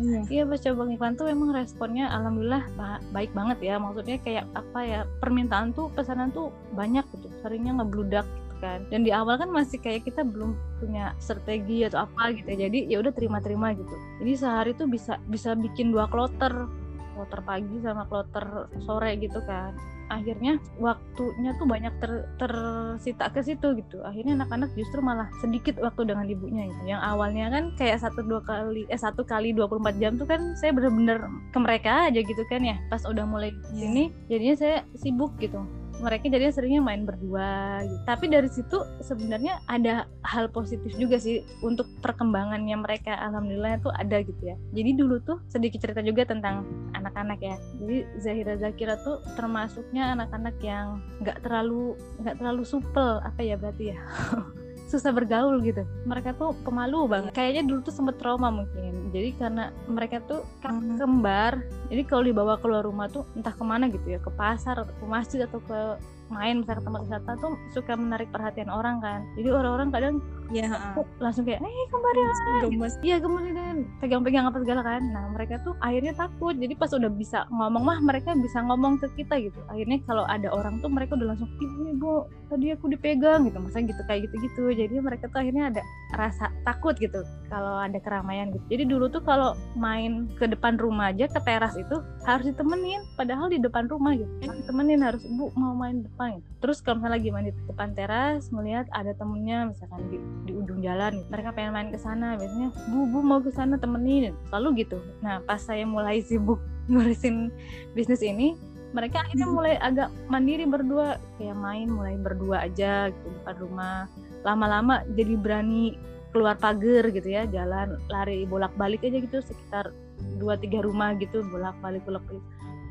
iya. 0.01 0.21
iya 0.29 0.43
pas 0.45 0.61
coba 0.61 0.85
iklan 0.89 1.13
tuh 1.17 1.25
memang 1.29 1.49
responnya 1.57 2.05
alhamdulillah 2.13 2.63
baik 3.09 3.33
banget 3.33 3.57
ya 3.61 3.75
maksudnya 3.81 4.17
kayak 4.21 4.45
apa 4.53 4.79
ya 4.85 4.99
permintaan 5.21 5.73
tuh 5.73 5.89
pesanan 5.97 6.29
tuh 6.29 6.53
banyak 6.77 7.05
gitu 7.17 7.27
seringnya 7.41 7.81
ngebludak 7.81 8.25
kan. 8.59 8.85
Dan 8.89 9.03
di 9.03 9.11
awal 9.11 9.39
kan 9.39 9.49
masih 9.51 9.77
kayak 9.81 10.07
kita 10.07 10.21
belum 10.23 10.55
punya 10.79 11.13
strategi 11.17 11.85
atau 11.85 12.05
apa 12.05 12.35
gitu 12.35 12.47
ya. 12.47 12.67
Jadi 12.67 12.79
ya 12.91 12.97
udah 13.01 13.13
terima-terima 13.13 13.73
gitu. 13.75 13.95
Jadi 14.23 14.31
sehari 14.35 14.71
tuh 14.75 14.87
bisa 14.89 15.19
bisa 15.29 15.53
bikin 15.55 15.91
dua 15.91 16.05
kloter. 16.09 16.67
Kloter 17.15 17.41
pagi 17.47 17.79
sama 17.79 18.03
kloter 18.11 18.67
sore 18.83 19.15
gitu 19.19 19.39
kan. 19.47 19.71
Akhirnya 20.05 20.61
waktunya 20.77 21.57
tuh 21.57 21.65
banyak 21.65 21.93
ter, 21.97 22.29
tersita 22.37 23.31
ke 23.33 23.41
situ 23.41 23.73
gitu. 23.79 24.03
Akhirnya 24.05 24.37
anak-anak 24.37 24.75
justru 24.77 25.01
malah 25.01 25.25
sedikit 25.41 25.81
waktu 25.81 26.11
dengan 26.11 26.29
ibunya 26.29 26.69
gitu. 26.69 26.83
Yang 26.93 27.01
awalnya 27.01 27.45
kan 27.49 27.63
kayak 27.79 28.03
satu 28.03 28.21
dua 28.21 28.43
kali 28.45 28.85
eh 28.91 28.99
satu 28.99 29.25
kali 29.25 29.55
24 29.55 29.97
jam 29.97 30.13
tuh 30.19 30.27
kan 30.29 30.53
saya 30.59 30.75
bener-bener 30.75 31.25
ke 31.49 31.57
mereka 31.57 32.11
aja 32.11 32.21
gitu 32.21 32.43
kan 32.51 32.61
ya. 32.61 32.77
Pas 32.91 33.01
udah 33.07 33.25
mulai 33.25 33.49
yeah. 33.49 33.89
sini 33.89 34.03
jadinya 34.29 34.55
saya 34.59 34.77
sibuk 34.93 35.33
gitu 35.41 35.63
mereka 36.01 36.27
jadinya 36.27 36.53
seringnya 36.53 36.81
main 36.83 37.03
berdua 37.07 37.83
gitu. 37.87 38.01
Tapi 38.03 38.25
dari 38.27 38.49
situ 38.51 38.77
sebenarnya 38.99 39.61
ada 39.69 40.09
hal 40.25 40.51
positif 40.51 40.91
juga 40.99 41.19
sih 41.21 41.43
untuk 41.63 41.87
perkembangannya 42.03 42.75
mereka 42.75 43.15
alhamdulillah 43.15 43.79
itu 43.79 43.89
ada 43.93 44.17
gitu 44.23 44.41
ya. 44.41 44.55
Jadi 44.75 44.91
dulu 44.97 45.21
tuh 45.23 45.37
sedikit 45.47 45.83
cerita 45.83 46.01
juga 46.03 46.27
tentang 46.27 46.65
anak-anak 46.97 47.39
ya. 47.39 47.55
Jadi 47.79 47.97
Zahira 48.19 48.55
Zakira 48.59 48.95
tuh 48.99 49.21
termasuknya 49.39 50.17
anak-anak 50.17 50.55
yang 50.59 50.99
nggak 51.23 51.43
terlalu 51.45 51.95
nggak 52.19 52.35
terlalu 52.41 52.63
supel 52.67 53.21
apa 53.23 53.39
ya 53.43 53.55
berarti 53.55 53.95
ya. 53.95 53.99
susah 54.85 55.11
bergaul 55.11 55.59
gitu. 55.65 55.81
Mereka 56.05 56.37
tuh 56.37 56.53
pemalu 56.61 57.09
banget. 57.09 57.31
Kayaknya 57.33 57.63
dulu 57.65 57.79
tuh 57.85 57.93
sempet 57.93 58.15
trauma 58.21 58.53
mungkin. 58.53 59.09
Jadi 59.09 59.29
karena 59.37 59.73
mereka 59.89 60.21
tuh 60.25 60.45
kan 60.61 60.97
kembar. 60.97 61.61
Jadi 61.89 62.01
kalau 62.05 62.23
dibawa 62.25 62.57
keluar 62.61 62.85
rumah 62.85 63.09
tuh 63.09 63.25
entah 63.33 63.53
ke 63.53 63.63
mana 63.65 63.89
gitu 63.89 64.05
ya 64.05 64.19
ke 64.21 64.31
pasar 64.33 64.81
atau 64.81 64.93
ke 64.93 65.05
masjid 65.05 65.45
atau 65.45 65.61
ke 65.61 65.79
main 66.25 66.57
misalnya 66.61 66.81
ke 66.81 66.85
tempat 66.89 67.01
wisata 67.05 67.31
tuh 67.37 67.53
suka 67.69 67.93
menarik 67.93 68.29
perhatian 68.33 68.69
orang 68.69 68.97
kan. 69.01 69.21
Jadi 69.37 69.47
orang-orang 69.53 69.89
kadang 69.93 70.15
ya 70.53 70.65
heeh. 70.69 70.93
langsung 71.17 71.43
kayak 71.47 71.61
eh 71.63 71.73
ya 72.15 72.67
gemes 72.67 72.93
Iya 73.01 73.17
kemudian 73.21 73.75
pegang-pegang 73.99 74.45
apa 74.47 74.57
segala 74.61 74.81
kan. 74.85 75.01
Nah 75.09 75.25
mereka 75.33 75.61
tuh 75.65 75.73
akhirnya 75.81 76.13
takut. 76.15 76.55
Jadi 76.55 76.73
pas 76.77 76.91
udah 76.93 77.11
bisa 77.11 77.45
ngomong 77.49 77.83
mah 77.83 77.99
mereka 78.01 78.33
bisa 78.37 78.61
ngomong 78.61 79.01
ke 79.01 79.07
kita 79.17 79.41
gitu. 79.41 79.59
Akhirnya 79.69 80.01
kalau 80.05 80.23
ada 80.25 80.49
orang 80.51 80.79
tuh 80.79 80.89
mereka 80.89 81.17
udah 81.17 81.33
langsung 81.35 81.49
ibu 81.59 81.81
ibu 81.91 82.11
tadi 82.49 82.71
aku 82.73 82.85
dipegang 82.91 83.49
gitu. 83.49 83.57
Masa 83.61 83.81
gitu 83.83 84.01
kayak 84.05 84.29
gitu-gitu. 84.29 84.63
Jadi 84.73 84.95
mereka 85.01 85.29
tuh 85.29 85.39
akhirnya 85.41 85.73
ada 85.73 85.81
rasa 86.15 86.53
takut 86.63 86.95
gitu 86.97 87.25
kalau 87.49 87.81
ada 87.81 87.97
keramaian 87.99 88.53
gitu. 88.53 88.65
Jadi 88.71 88.83
dulu 88.87 89.09
tuh 89.11 89.23
kalau 89.25 89.57
main 89.75 90.29
ke 90.37 90.45
depan 90.47 90.77
rumah 90.79 91.11
aja 91.11 91.27
ke 91.29 91.39
teras 91.43 91.75
itu 91.75 92.01
harus 92.25 92.45
ditemenin. 92.47 93.03
Padahal 93.19 93.49
di 93.51 93.59
depan 93.59 93.89
rumah 93.89 94.15
gitu. 94.15 94.29
Harus 94.45 94.61
ditemenin 94.65 94.99
harus 95.03 95.21
ibu 95.25 95.51
mau 95.57 95.75
main 95.75 96.05
depan 96.05 96.39
gitu. 96.39 96.47
Terus 96.65 96.81
kalau 96.81 96.97
misalnya 96.97 97.15
lagi 97.21 97.29
main 97.29 97.45
di 97.45 97.53
depan 97.69 97.89
teras 97.93 98.49
melihat 98.49 98.89
ada 98.89 99.13
temennya 99.13 99.69
misalkan 99.69 100.01
di, 100.09 100.17
di 100.43 100.51
ujung 100.51 100.83
jalan. 100.83 101.23
Mereka 101.31 101.55
pengen 101.55 101.71
main 101.71 101.89
ke 101.89 101.99
sana. 102.01 102.35
Biasanya 102.35 102.75
bu 102.91 103.07
bu 103.07 103.19
mau 103.23 103.39
ke 103.39 103.55
sana 103.55 103.79
temenin. 103.79 104.35
Selalu 104.51 104.83
gitu. 104.83 104.99
Nah 105.23 105.39
pas 105.47 105.63
saya 105.63 105.87
mulai 105.87 106.19
sibuk 106.19 106.59
ngurusin 106.91 107.49
bisnis 107.95 108.21
ini 108.21 108.59
mereka 108.95 109.27
akhirnya 109.27 109.47
mulai 109.51 109.75
agak 109.79 110.07
mandiri 110.31 110.63
berdua. 110.63 111.19
Kayak 111.39 111.57
main 111.59 111.87
mulai 111.91 112.15
berdua 112.19 112.67
aja 112.67 113.11
gitu 113.11 113.27
depan 113.41 113.55
rumah. 113.59 113.99
Lama-lama 114.47 115.03
jadi 115.15 115.35
berani 115.35 115.95
keluar 116.35 116.59
pagar 116.59 117.07
gitu 117.15 117.31
ya 117.31 117.47
jalan 117.47 117.95
lari 118.11 118.43
bolak-balik 118.43 119.07
aja 119.07 119.23
gitu 119.23 119.39
sekitar 119.39 119.95
dua 120.35 120.59
tiga 120.59 120.83
rumah 120.83 121.15
gitu 121.15 121.43
bolak-balik 121.47 122.03
bolak-balik. 122.03 122.43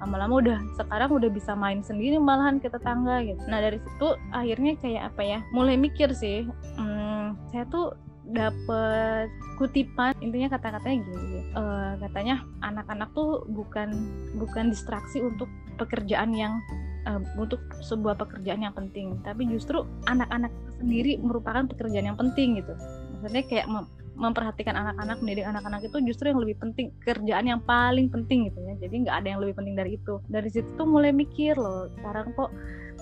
Lama-lama 0.02 0.34
udah 0.40 0.58
sekarang 0.76 1.12
udah 1.12 1.30
bisa 1.32 1.52
main 1.56 1.80
sendiri 1.80 2.16
malahan 2.20 2.60
ke 2.60 2.68
tetangga 2.68 3.24
gitu. 3.24 3.40
Nah 3.48 3.60
dari 3.60 3.78
situ 3.80 4.08
akhirnya 4.32 4.72
kayak 4.80 5.02
apa 5.12 5.22
ya 5.22 5.38
mulai 5.52 5.76
mikir 5.80 6.12
sih 6.12 6.48
hmm, 6.76 7.13
saya 7.52 7.64
tuh 7.68 7.96
dapet 8.24 9.28
kutipan 9.60 10.16
intinya 10.24 10.56
kata-katanya 10.56 10.96
gini 11.04 11.40
eh, 11.52 11.92
katanya 12.00 12.40
anak-anak 12.64 13.12
tuh 13.12 13.44
bukan 13.52 13.92
bukan 14.40 14.72
distraksi 14.72 15.20
untuk 15.20 15.48
pekerjaan 15.76 16.32
yang 16.32 16.64
eh, 17.04 17.20
untuk 17.36 17.60
sebuah 17.84 18.16
pekerjaan 18.16 18.64
yang 18.64 18.72
penting 18.72 19.20
tapi 19.20 19.44
justru 19.44 19.84
anak-anak 20.08 20.48
sendiri 20.80 21.20
merupakan 21.20 21.64
pekerjaan 21.64 22.12
yang 22.12 22.18
penting 22.18 22.60
gitu. 22.60 22.76
Maksudnya 23.20 23.44
kayak 23.48 23.66
memperhatikan 24.14 24.74
anak-anak 24.78 25.18
mendidik 25.20 25.46
anak-anak 25.46 25.80
itu 25.86 25.98
justru 26.06 26.30
yang 26.30 26.40
lebih 26.40 26.56
penting 26.62 26.94
kerjaan 27.02 27.44
yang 27.50 27.60
paling 27.62 28.06
penting 28.08 28.46
gitu 28.50 28.58
ya. 28.62 28.74
Jadi 28.78 28.94
nggak 29.06 29.16
ada 29.22 29.28
yang 29.34 29.40
lebih 29.42 29.54
penting 29.58 29.74
dari 29.74 29.98
itu. 29.98 30.22
Dari 30.30 30.48
situ 30.50 30.68
tuh 30.78 30.86
mulai 30.86 31.10
mikir 31.10 31.58
loh 31.58 31.90
sekarang 31.98 32.30
kok 32.38 32.50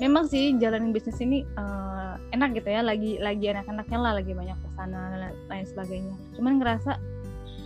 memang 0.00 0.24
sih 0.26 0.56
jalanin 0.56 0.90
bisnis 0.90 1.20
ini 1.20 1.44
eh, 1.44 2.14
enak 2.32 2.56
gitu 2.56 2.68
ya. 2.72 2.80
Lagi 2.80 3.20
lagi 3.20 3.46
anak-anaknya 3.52 3.98
lah 4.00 4.12
lagi 4.16 4.32
banyak 4.32 4.58
pesanan 4.64 5.08
dan 5.12 5.32
lain 5.52 5.66
sebagainya. 5.68 6.14
Cuman 6.36 6.52
ngerasa 6.58 6.92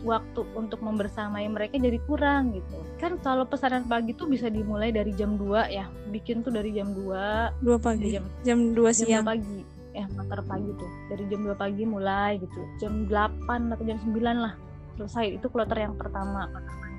waktu 0.06 0.42
untuk 0.54 0.82
membersamai 0.82 1.46
mereka 1.50 1.78
jadi 1.78 1.98
kurang 2.06 2.54
gitu. 2.54 2.78
Kan 2.98 3.18
kalau 3.22 3.46
pesanan 3.46 3.86
pagi 3.86 4.14
tuh 4.14 4.30
bisa 4.30 4.46
dimulai 4.46 4.90
dari 4.94 5.14
jam 5.14 5.38
2 5.38 5.70
ya. 5.70 5.86
Bikin 6.10 6.42
tuh 6.46 6.54
dari 6.54 6.74
jam 6.74 6.94
2 6.94 7.62
dua 7.62 7.76
dari 7.78 7.82
pagi 7.82 8.08
jam 8.14 8.24
jam 8.42 8.58
dua 8.74 8.90
jam 8.94 9.06
siang? 9.06 9.24
2 9.26 9.30
pagi 9.30 9.75
eh 9.96 10.06
mater 10.14 10.44
pagi 10.44 10.70
tuh. 10.76 10.90
Dari 11.08 11.24
jam 11.32 11.40
2 11.42 11.56
pagi 11.56 11.82
mulai 11.88 12.36
gitu. 12.38 12.60
Jam 12.76 13.08
8 13.08 13.72
atau 13.72 13.84
jam 13.84 13.98
9 13.98 14.12
lah 14.22 14.54
selesai. 15.00 15.40
Itu 15.40 15.48
kloter 15.48 15.80
yang 15.80 15.96
pertama. 15.96 16.46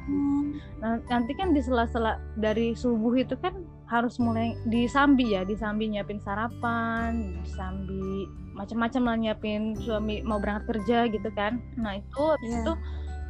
Hmm. 0.07 0.57
Nah, 0.79 1.03
nanti 1.11 1.35
kan 1.35 1.51
di 1.51 1.59
sela-sela 1.59 2.17
dari 2.39 2.71
subuh 2.71 3.11
itu 3.19 3.35
kan 3.37 3.67
harus 3.91 4.19
mulai 4.19 4.55
disambi 4.67 5.35
ya, 5.35 5.43
disambi 5.43 5.91
nyiapin 5.91 6.19
sarapan, 6.23 7.39
disambi 7.43 8.27
macam-macam 8.55 9.01
lah 9.03 9.15
nyiapin 9.15 9.77
suami 9.77 10.23
mau 10.23 10.39
berangkat 10.39 10.75
kerja 10.75 11.07
gitu 11.11 11.29
kan. 11.35 11.59
Nah, 11.75 11.99
itu 11.99 12.23
Iya. 12.41 12.63
itu 12.63 12.71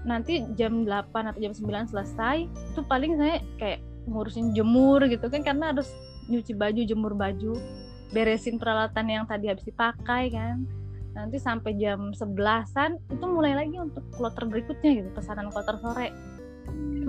nanti 0.08 0.34
jam 0.56 0.86
8 0.86 1.34
atau 1.34 1.40
jam 1.42 1.54
9 1.54 1.90
selesai, 1.90 2.46
itu 2.48 2.82
paling 2.86 3.18
saya 3.18 3.42
kayak 3.58 3.82
ngurusin 4.08 4.54
jemur 4.54 5.04
gitu 5.10 5.28
kan. 5.28 5.42
Karena 5.44 5.74
harus 5.76 5.90
nyuci 6.30 6.54
baju, 6.54 6.82
jemur 6.86 7.14
baju, 7.18 7.54
beresin 8.12 8.56
peralatan 8.62 9.06
yang 9.08 9.24
tadi 9.28 9.52
habis 9.52 9.66
dipakai 9.68 10.32
kan. 10.32 10.64
Nanti 11.18 11.42
sampai 11.42 11.74
jam 11.82 12.14
11-an 12.14 13.02
itu 13.10 13.26
mulai 13.26 13.58
lagi 13.58 13.82
untuk 13.82 14.06
kloter 14.14 14.46
berikutnya 14.46 15.02
gitu, 15.02 15.10
pesanan 15.18 15.50
kloter 15.50 15.82
sore. 15.82 16.14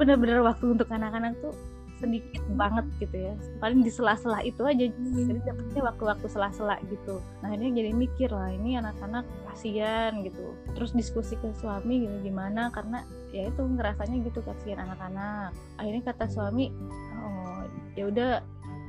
Bener-bener 0.01 0.41
waktu 0.41 0.73
untuk 0.73 0.89
anak-anak 0.89 1.37
tuh 1.45 1.53
sedikit 1.99 2.41
banget 2.55 2.87
gitu 3.03 3.17
ya. 3.29 3.35
Paling 3.59 3.83
di 3.83 3.91
sela-sela 3.91 4.41
itu 4.47 4.63
aja 4.63 4.87
jadi 4.87 5.41
dapetnya 5.43 5.83
waktu-waktu 5.93 6.27
sela-sela 6.31 6.79
gitu. 6.89 7.19
Nah 7.43 7.51
ini 7.53 7.75
jadi 7.75 7.91
mikir 7.91 8.31
lah 8.31 8.55
ini 8.55 8.79
anak-anak 8.79 9.27
kasihan 9.51 10.23
gitu. 10.23 10.55
Terus 10.79 10.95
diskusi 10.95 11.35
ke 11.37 11.51
suami 11.59 12.07
gitu 12.07 12.17
gimana? 12.31 12.71
Karena 12.71 13.03
ya 13.35 13.51
itu 13.51 13.61
ngerasanya 13.61 14.17
gitu 14.31 14.41
kasihan 14.47 14.89
anak-anak. 14.89 15.51
Akhirnya 15.77 16.03
kata 16.07 16.25
suami 16.31 16.71
oh 17.19 17.67
ya 17.99 18.07
udah 18.09 18.31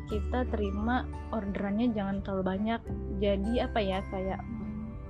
kita 0.09 0.49
terima 0.49 1.05
orderannya 1.29 1.93
jangan 1.93 2.25
terlalu 2.25 2.43
banyak. 2.57 2.81
Jadi 3.21 3.61
apa 3.61 3.79
ya 3.79 4.01
kayak 4.09 4.41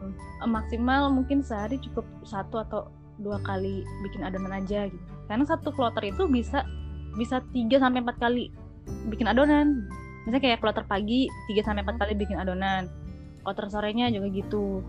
mm, 0.04 0.46
maksimal 0.52 1.08
mungkin 1.10 1.40
sehari 1.42 1.80
cukup 1.80 2.06
satu 2.28 2.62
atau 2.62 2.92
dua 3.20 3.40
kali 3.44 3.84
bikin 4.04 4.24
adonan 4.24 4.60
aja 4.64 4.88
gitu. 4.92 5.04
Karena 5.28 5.48
satu 5.48 5.72
kloter 5.72 6.12
itu 6.12 6.28
bisa 6.28 6.64
bisa 7.18 7.42
3 7.52 7.82
sampai 7.82 8.00
empat 8.04 8.18
kali 8.22 8.52
bikin 9.12 9.28
adonan. 9.28 9.88
Misalnya 10.28 10.44
kayak 10.44 10.60
kloter 10.62 10.86
pagi 10.86 11.28
3 11.52 11.64
sampai 11.64 11.82
empat 11.84 11.98
kali 12.00 12.14
bikin 12.16 12.38
adonan. 12.40 12.88
Kloter 13.44 13.66
sorenya 13.72 14.12
juga 14.12 14.28
gitu. 14.32 14.84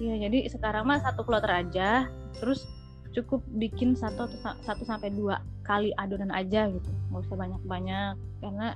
Iya 0.00 0.30
jadi 0.30 0.48
sekarang 0.48 0.88
mah 0.88 1.02
satu 1.02 1.26
kloter 1.26 1.52
aja 1.52 2.08
terus 2.40 2.64
cukup 3.10 3.42
bikin 3.58 3.98
satu 3.98 4.30
atau 4.30 4.38
sa- 4.38 4.60
satu 4.62 4.86
sampai 4.86 5.10
dua 5.10 5.42
kali 5.66 5.90
adonan 5.98 6.30
aja 6.30 6.70
gitu. 6.70 6.90
Nggak 7.10 7.26
usah 7.26 7.36
banyak 7.36 7.62
banyak 7.66 8.14
karena 8.40 8.68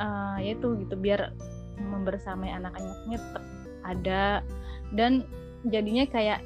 eh, 0.00 0.36
ya 0.42 0.50
itu 0.56 0.68
gitu 0.82 0.94
biar 0.98 1.34
membersamai 1.78 2.50
anak-anaknya 2.50 3.18
tetap 3.18 3.44
ada. 3.84 4.24
Dan 4.94 5.26
jadinya 5.66 6.04
kayak 6.08 6.40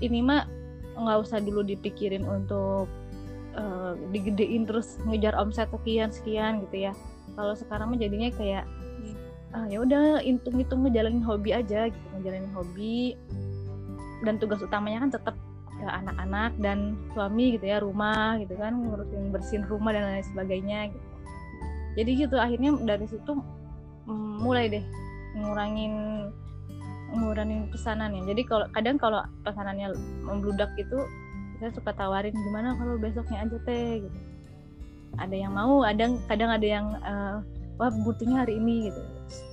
ini 0.00 0.20
mah 0.20 0.46
nggak 0.96 1.18
usah 1.24 1.40
dulu 1.40 1.64
dipikirin 1.64 2.24
untuk 2.24 2.88
eh, 3.56 3.92
digedein 4.12 4.64
terus 4.64 5.00
ngejar 5.04 5.36
omset 5.36 5.68
sekian 5.70 6.10
sekian 6.12 6.64
gitu 6.68 6.90
ya. 6.90 6.92
Kalau 7.36 7.52
sekarang 7.52 7.92
mah 7.92 7.98
jadinya 8.00 8.30
kayak 8.32 8.64
ah, 9.56 9.66
ya 9.68 9.80
udah 9.80 10.20
hitung-hitung 10.24 10.84
ngejalanin 10.84 11.24
hobi 11.24 11.52
aja 11.52 11.88
gitu 11.88 12.06
ngejalanin 12.18 12.52
hobi. 12.56 13.16
Dan 14.24 14.40
tugas 14.40 14.64
utamanya 14.64 15.04
kan 15.06 15.12
tetap 15.12 15.36
ke 15.76 15.84
anak-anak 15.84 16.56
dan 16.56 16.96
suami 17.12 17.60
gitu 17.60 17.68
ya 17.68 17.84
rumah 17.84 18.40
gitu 18.40 18.56
kan 18.56 18.72
ngurusin 18.80 19.28
bersihin 19.28 19.64
rumah 19.68 19.92
dan 19.92 20.08
lain 20.08 20.24
sebagainya 20.24 20.88
gitu 20.88 21.15
jadi 21.96 22.10
gitu 22.28 22.36
akhirnya 22.36 22.76
dari 22.84 23.08
situ 23.08 23.32
mm, 24.06 24.44
mulai 24.44 24.68
deh 24.68 24.84
ngurangin 25.36 25.94
ngurangin 27.16 27.72
pesanannya 27.72 28.22
jadi 28.28 28.42
kalau 28.44 28.66
kadang 28.72 28.96
kalau 29.00 29.24
pesanannya 29.42 29.96
membludak 30.22 30.70
gitu 30.76 31.00
saya 31.56 31.72
suka 31.72 31.90
tawarin 31.96 32.36
gimana 32.36 32.76
kalau 32.76 33.00
besoknya 33.00 33.44
aja 33.44 33.56
teh? 33.64 34.04
Gitu. 34.04 34.18
Ada 35.16 35.36
yang 35.36 35.52
mau 35.56 35.80
ada 35.80 36.12
kadang 36.28 36.50
ada 36.52 36.66
yang 36.66 36.86
eh, 37.00 37.36
wah 37.80 37.90
butuhnya 38.04 38.44
hari 38.44 38.60
ini 38.60 38.92
gitu. 38.92 39.00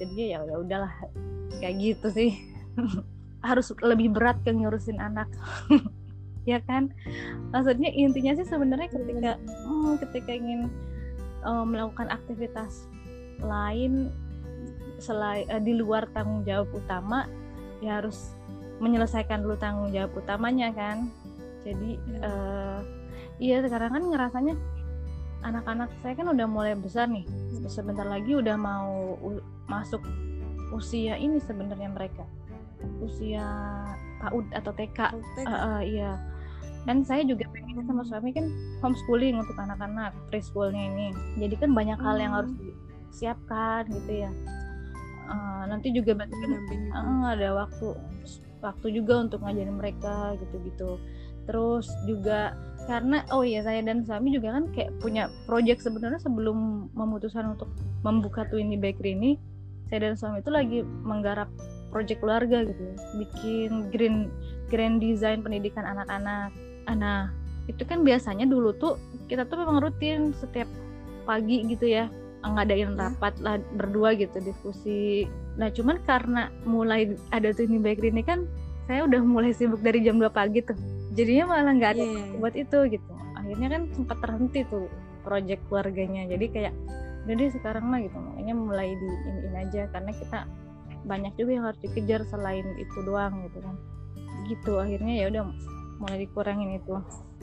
Jadinya 0.04 0.26
ya 0.28 0.40
ya 0.44 0.56
udahlah 0.60 0.94
kayak 1.64 1.76
gitu 1.80 2.08
sih. 2.12 2.32
Harus 3.48 3.72
lebih 3.84 4.12
berat 4.12 4.40
ke 4.44 4.52
ngurusin 4.52 5.00
anak. 5.00 5.28
Ya 6.44 6.60
kan? 6.60 6.92
Maksudnya 7.56 7.88
intinya 7.96 8.36
sih 8.36 8.44
sebenarnya 8.44 8.92
ketika 8.92 9.40
hmm, 9.40 9.96
ketika 10.04 10.36
ingin 10.36 10.68
eh, 11.44 11.66
melakukan 11.68 12.08
aktivitas 12.10 12.88
lain 13.44 14.10
selain 14.98 15.46
eh, 15.52 15.62
di 15.62 15.76
luar 15.76 16.08
tanggung 16.16 16.48
jawab 16.48 16.72
utama 16.72 17.28
ya 17.84 18.00
harus 18.00 18.32
menyelesaikan 18.80 19.44
dulu 19.44 19.56
tanggung 19.60 19.92
jawab 19.92 20.16
utamanya 20.16 20.72
kan. 20.72 21.12
Jadi 21.64 22.00
eh, 22.00 22.80
iya 23.40 23.60
sekarang 23.64 23.96
kan 24.00 24.04
ngerasanya 24.12 24.56
anak-anak 25.44 25.92
saya 26.00 26.16
kan 26.16 26.28
udah 26.32 26.48
mulai 26.48 26.74
besar 26.80 27.12
nih. 27.12 27.28
Sebentar 27.68 28.08
lagi 28.08 28.36
udah 28.36 28.56
mau 28.56 29.20
masuk 29.68 30.04
usia 30.72 31.20
ini 31.20 31.40
sebenarnya 31.44 31.92
mereka. 31.92 32.24
Usia 33.00 33.44
PAUD 34.24 34.48
atau 34.56 34.72
TK 34.72 35.00
Praktek. 35.12 35.46
Eh, 35.48 35.52
eh, 35.52 35.82
iya 36.00 36.33
dan 36.84 37.08
saya 37.08 37.24
juga 37.24 37.48
pengen 37.56 37.88
sama 37.88 38.04
suami 38.04 38.36
kan 38.36 38.52
homeschooling 38.84 39.40
untuk 39.40 39.56
anak-anak 39.56 40.12
preschoolnya 40.28 40.84
ini. 40.92 41.08
Jadi 41.40 41.56
kan 41.64 41.72
banyak 41.72 42.00
hal 42.00 42.16
yang 42.20 42.34
harus 42.36 42.52
disiapkan 43.12 43.88
gitu 43.88 44.28
ya. 44.28 44.32
Uh, 45.24 45.64
nanti 45.72 45.96
juga 45.96 46.12
berarti 46.20 46.36
kan 46.36 46.52
uh, 46.92 47.32
ada 47.32 47.56
waktu 47.56 47.96
waktu 48.60 48.88
juga 48.92 49.24
untuk 49.24 49.40
ngajarin 49.44 49.80
mereka 49.80 50.36
gitu-gitu. 50.44 51.00
Terus 51.48 51.88
juga 52.04 52.56
karena 52.84 53.24
oh 53.32 53.48
iya 53.48 53.64
saya 53.64 53.80
dan 53.80 54.04
suami 54.04 54.36
juga 54.36 54.60
kan 54.60 54.68
kayak 54.76 54.92
punya 55.00 55.32
project 55.48 55.88
sebenarnya 55.88 56.20
sebelum 56.20 56.92
memutuskan 56.92 57.56
untuk 57.56 57.72
membuka 58.04 58.44
Twinny 58.52 58.76
Bakery 58.76 59.16
ini 59.16 59.32
saya 59.88 60.12
dan 60.12 60.20
suami 60.20 60.44
itu 60.44 60.52
lagi 60.52 60.80
menggarap 60.84 61.48
project 61.96 62.20
keluarga 62.20 62.68
gitu 62.68 62.84
bikin 63.24 63.88
green 63.88 64.28
grand 64.68 65.00
design 65.00 65.40
pendidikan 65.40 65.88
anak-anak 65.88 66.52
nah 66.92 67.32
itu 67.72 67.84
kan 67.88 68.04
biasanya 68.04 68.44
dulu 68.44 68.76
tuh 68.76 69.00
kita 69.32 69.48
tuh 69.48 69.64
memang 69.64 69.80
rutin 69.80 70.36
setiap 70.36 70.68
pagi 71.24 71.64
gitu 71.64 71.88
ya 71.88 72.12
ngadain 72.52 72.92
iya. 72.92 73.00
rapat 73.08 73.34
lah 73.40 73.56
berdua 73.80 74.20
gitu 74.20 74.44
diskusi. 74.44 75.24
Nah 75.56 75.72
cuman 75.72 76.04
karena 76.04 76.52
mulai 76.68 77.16
ada 77.32 77.56
tuh 77.56 77.64
ini 77.64 77.80
bakery 77.80 78.12
ini 78.12 78.24
kan 78.26 78.44
saya 78.84 79.08
udah 79.08 79.24
mulai 79.24 79.56
sibuk 79.56 79.80
dari 79.80 80.04
jam 80.04 80.20
2 80.20 80.28
pagi 80.28 80.60
tuh. 80.60 80.76
Jadinya 81.16 81.56
malah 81.56 81.72
nggak 81.72 81.92
ada 81.96 82.04
yeah. 82.04 82.36
buat 82.44 82.56
itu 82.60 82.78
gitu. 82.92 83.12
Akhirnya 83.40 83.68
kan 83.72 83.82
sempat 83.96 84.18
terhenti 84.20 84.68
tuh 84.68 84.92
project 85.24 85.64
keluarganya. 85.72 86.28
Jadi 86.28 86.46
kayak 86.52 86.74
jadi 87.24 87.56
sekarang 87.56 87.88
lah 87.96 88.04
gitu. 88.04 88.18
Makanya 88.20 88.54
mulai 88.60 88.90
di 88.92 89.08
ini 89.32 89.58
aja 89.64 89.88
karena 89.96 90.12
kita 90.12 90.40
banyak 91.04 91.34
juga 91.40 91.52
yang 91.56 91.64
harus 91.72 91.80
dikejar 91.80 92.22
selain 92.28 92.68
itu 92.76 92.98
doang 93.08 93.48
gitu 93.48 93.64
kan. 93.64 93.76
Gitu 94.52 94.72
akhirnya 94.76 95.14
ya 95.16 95.26
udah 95.32 95.44
mulai 96.00 96.26
dikurangin 96.26 96.80
itu. 96.80 96.96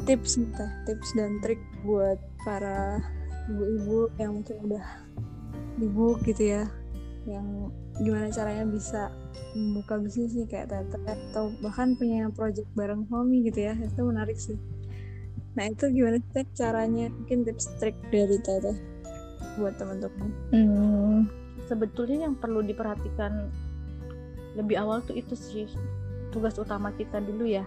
Tips 0.08 0.40
nih 0.40 0.50
tips 0.88 1.08
dan 1.18 1.38
trik 1.44 1.60
buat 1.84 2.18
para 2.42 2.98
ibu-ibu 3.50 4.08
yang 4.16 4.40
mungkin 4.40 4.56
udah 4.70 4.86
ibu 5.80 6.16
gitu 6.24 6.42
ya 6.44 6.64
yang 7.28 7.68
gimana 8.00 8.32
caranya 8.32 8.64
bisa 8.64 9.12
membuka 9.52 10.00
bisnis 10.00 10.32
nih 10.32 10.48
kayak 10.48 10.72
tete 10.72 10.98
atau 11.04 11.52
bahkan 11.60 11.92
punya 11.98 12.30
project 12.32 12.68
bareng 12.72 13.04
suami 13.10 13.44
gitu 13.44 13.60
ya 13.70 13.74
itu 13.76 14.00
menarik 14.00 14.38
sih. 14.38 14.56
Nah 15.58 15.68
itu 15.68 15.90
gimana 15.90 16.16
sih 16.32 16.46
caranya? 16.54 17.10
Mungkin 17.10 17.44
tips 17.44 17.66
trik 17.82 17.96
dari 18.08 18.38
tete 18.40 18.72
buat 19.58 19.76
teman-teman. 19.76 20.30
Hmm, 20.54 21.18
sebetulnya 21.66 22.30
yang 22.30 22.34
perlu 22.38 22.62
diperhatikan 22.62 23.50
lebih 24.54 24.80
awal 24.80 25.02
tuh 25.04 25.18
itu 25.18 25.34
sih 25.34 25.66
tugas 26.30 26.54
utama 26.58 26.94
kita 26.94 27.18
dulu 27.22 27.46
ya 27.46 27.66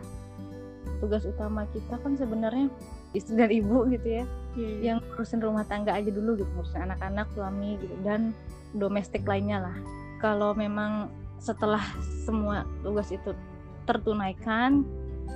tugas 1.03 1.27
utama 1.27 1.67
kita 1.75 1.99
kan 1.99 2.15
sebenarnya 2.15 2.71
istri 3.11 3.35
dan 3.35 3.51
ibu 3.51 3.83
gitu 3.91 4.23
ya. 4.23 4.25
Hmm. 4.53 4.79
yang 4.85 4.99
urusin 5.17 5.41
rumah 5.41 5.65
tangga 5.65 5.97
aja 5.97 6.13
dulu 6.13 6.37
gitu 6.37 6.47
urusin 6.61 6.85
anak-anak 6.85 7.25
suami 7.33 7.75
gitu 7.83 7.91
dan 8.07 8.31
domestik 8.71 9.27
lainnya 9.27 9.59
lah. 9.59 9.75
Kalau 10.23 10.55
memang 10.55 11.11
setelah 11.43 11.83
semua 12.23 12.63
tugas 12.85 13.11
itu 13.11 13.35
tertunaikan 13.83 14.87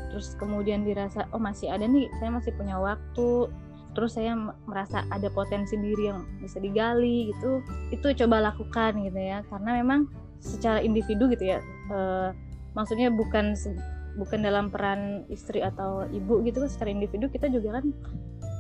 terus 0.08 0.40
kemudian 0.40 0.88
dirasa 0.88 1.28
oh 1.36 1.42
masih 1.42 1.68
ada 1.68 1.84
nih 1.84 2.08
saya 2.24 2.32
masih 2.32 2.56
punya 2.56 2.80
waktu 2.80 3.52
terus 3.92 4.16
saya 4.16 4.38
merasa 4.64 5.04
ada 5.12 5.28
potensi 5.28 5.76
diri 5.76 6.08
yang 6.08 6.24
bisa 6.40 6.64
digali 6.64 7.34
gitu 7.34 7.60
itu 7.92 8.08
coba 8.24 8.54
lakukan 8.54 8.96
gitu 9.04 9.20
ya. 9.20 9.44
Karena 9.52 9.84
memang 9.84 10.08
secara 10.40 10.80
individu 10.80 11.28
gitu 11.34 11.58
ya 11.58 11.60
uh, 11.90 12.30
maksudnya 12.78 13.10
bukan 13.10 13.58
bukan 14.18 14.42
dalam 14.42 14.74
peran 14.74 15.24
istri 15.30 15.62
atau 15.62 16.10
ibu 16.10 16.42
gitu 16.44 16.66
kan 16.66 16.70
secara 16.70 16.90
individu 16.90 17.30
kita 17.30 17.48
juga 17.48 17.80
kan 17.80 17.86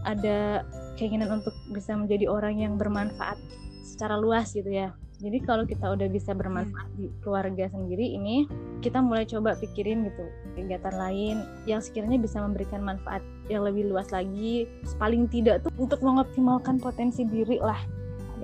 ada 0.06 0.64
keinginan 0.96 1.42
untuk 1.42 1.54
bisa 1.74 1.98
menjadi 1.98 2.30
orang 2.32 2.62
yang 2.62 2.74
bermanfaat 2.80 3.36
secara 3.84 4.16
luas 4.16 4.54
gitu 4.54 4.70
ya. 4.70 4.94
Jadi 5.18 5.42
kalau 5.42 5.66
kita 5.66 5.98
udah 5.98 6.06
bisa 6.14 6.38
bermanfaat 6.38 6.94
di 6.94 7.10
keluarga 7.26 7.66
sendiri 7.74 8.14
ini 8.14 8.46
kita 8.86 9.02
mulai 9.02 9.26
coba 9.26 9.58
pikirin 9.58 10.06
gitu 10.06 10.30
kegiatan 10.54 10.94
lain 10.94 11.42
yang 11.66 11.82
sekiranya 11.82 12.22
bisa 12.22 12.38
memberikan 12.38 12.86
manfaat 12.86 13.26
yang 13.50 13.66
lebih 13.66 13.90
luas 13.90 14.14
lagi 14.14 14.70
paling 15.01 15.25
tidak 15.25 15.66
tuh 15.66 15.74
untuk 15.81 16.05
mengoptimalkan 16.05 16.77
potensi 16.77 17.25
diri 17.25 17.58
lah. 17.58 17.81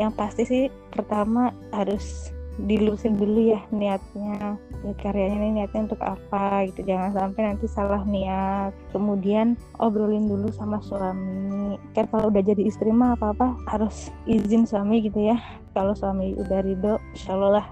Yang 0.02 0.12
pasti 0.18 0.44
sih 0.50 0.64
pertama 0.90 1.54
harus 1.70 2.34
dilurusin 2.62 3.18
dulu 3.18 3.50
ya 3.50 3.60
niatnya 3.74 4.58
ya, 4.86 4.94
karyanya 5.02 5.38
ini 5.42 5.50
niatnya 5.62 5.90
untuk 5.90 6.02
apa 6.06 6.70
gitu. 6.70 6.86
Jangan 6.86 7.12
sampai 7.16 7.42
nanti 7.50 7.66
salah 7.66 8.06
niat. 8.06 8.76
Kemudian 8.94 9.58
obrolin 9.82 10.30
dulu 10.30 10.54
sama 10.54 10.78
suami. 10.86 11.82
Kan 11.98 12.06
kalau 12.14 12.30
udah 12.30 12.44
jadi 12.46 12.62
istri 12.62 12.94
mah 12.94 13.18
apa 13.18 13.34
apa 13.34 13.48
harus 13.74 14.14
izin 14.30 14.70
suami 14.70 15.02
gitu 15.02 15.34
ya. 15.34 15.38
Kalau 15.74 15.98
suami 15.98 16.38
udah 16.38 16.62
ridho 16.62 17.02
insya 17.18 17.34
Allah 17.34 17.52
lah 17.62 17.68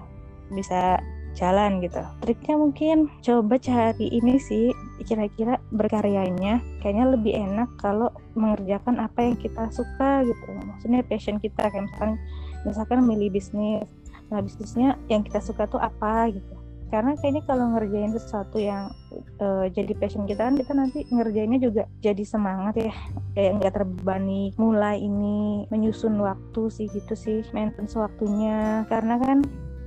bisa 0.50 0.98
jalan 1.32 1.80
gitu. 1.80 2.02
Triknya 2.20 2.54
mungkin 2.60 3.08
coba 3.24 3.56
cari 3.56 4.10
ini 4.12 4.36
sih 4.36 4.74
kira-kira 5.06 5.62
berkaryanya. 5.72 6.60
Kayaknya 6.82 7.06
lebih 7.14 7.32
enak 7.38 7.68
kalau 7.80 8.12
mengerjakan 8.36 9.00
apa 9.00 9.30
yang 9.30 9.36
kita 9.38 9.70
suka 9.72 10.26
gitu. 10.26 10.46
Maksudnya 10.66 11.00
passion 11.06 11.40
kita 11.40 11.70
misalkan 11.72 12.20
misalkan 12.62 12.98
milih 13.06 13.32
bisnis 13.32 13.86
nah 14.32 14.40
bisnisnya 14.40 14.96
yang 15.12 15.20
kita 15.20 15.44
suka 15.44 15.68
tuh 15.68 15.78
apa 15.78 16.32
gitu. 16.32 16.56
Karena 16.92 17.16
kayaknya 17.16 17.44
kalau 17.48 17.72
ngerjain 17.72 18.12
sesuatu 18.12 18.60
yang 18.60 18.92
uh, 19.40 19.64
jadi 19.68 19.96
passion 19.96 20.28
kita 20.28 20.44
kan 20.44 20.60
kita 20.60 20.72
nanti 20.76 21.08
ngerjainnya 21.08 21.60
juga 21.60 21.88
jadi 22.04 22.20
semangat 22.24 22.74
ya. 22.80 22.92
Kayak 23.32 23.52
nggak 23.60 23.72
terbebani 23.80 24.52
mulai 24.60 25.00
ini 25.00 25.64
menyusun 25.72 26.20
waktu 26.20 26.62
sih 26.68 26.88
gitu 26.92 27.16
sih 27.16 27.40
maintenance 27.56 27.96
waktunya. 27.96 28.84
Karena 28.92 29.16
kan 29.20 29.40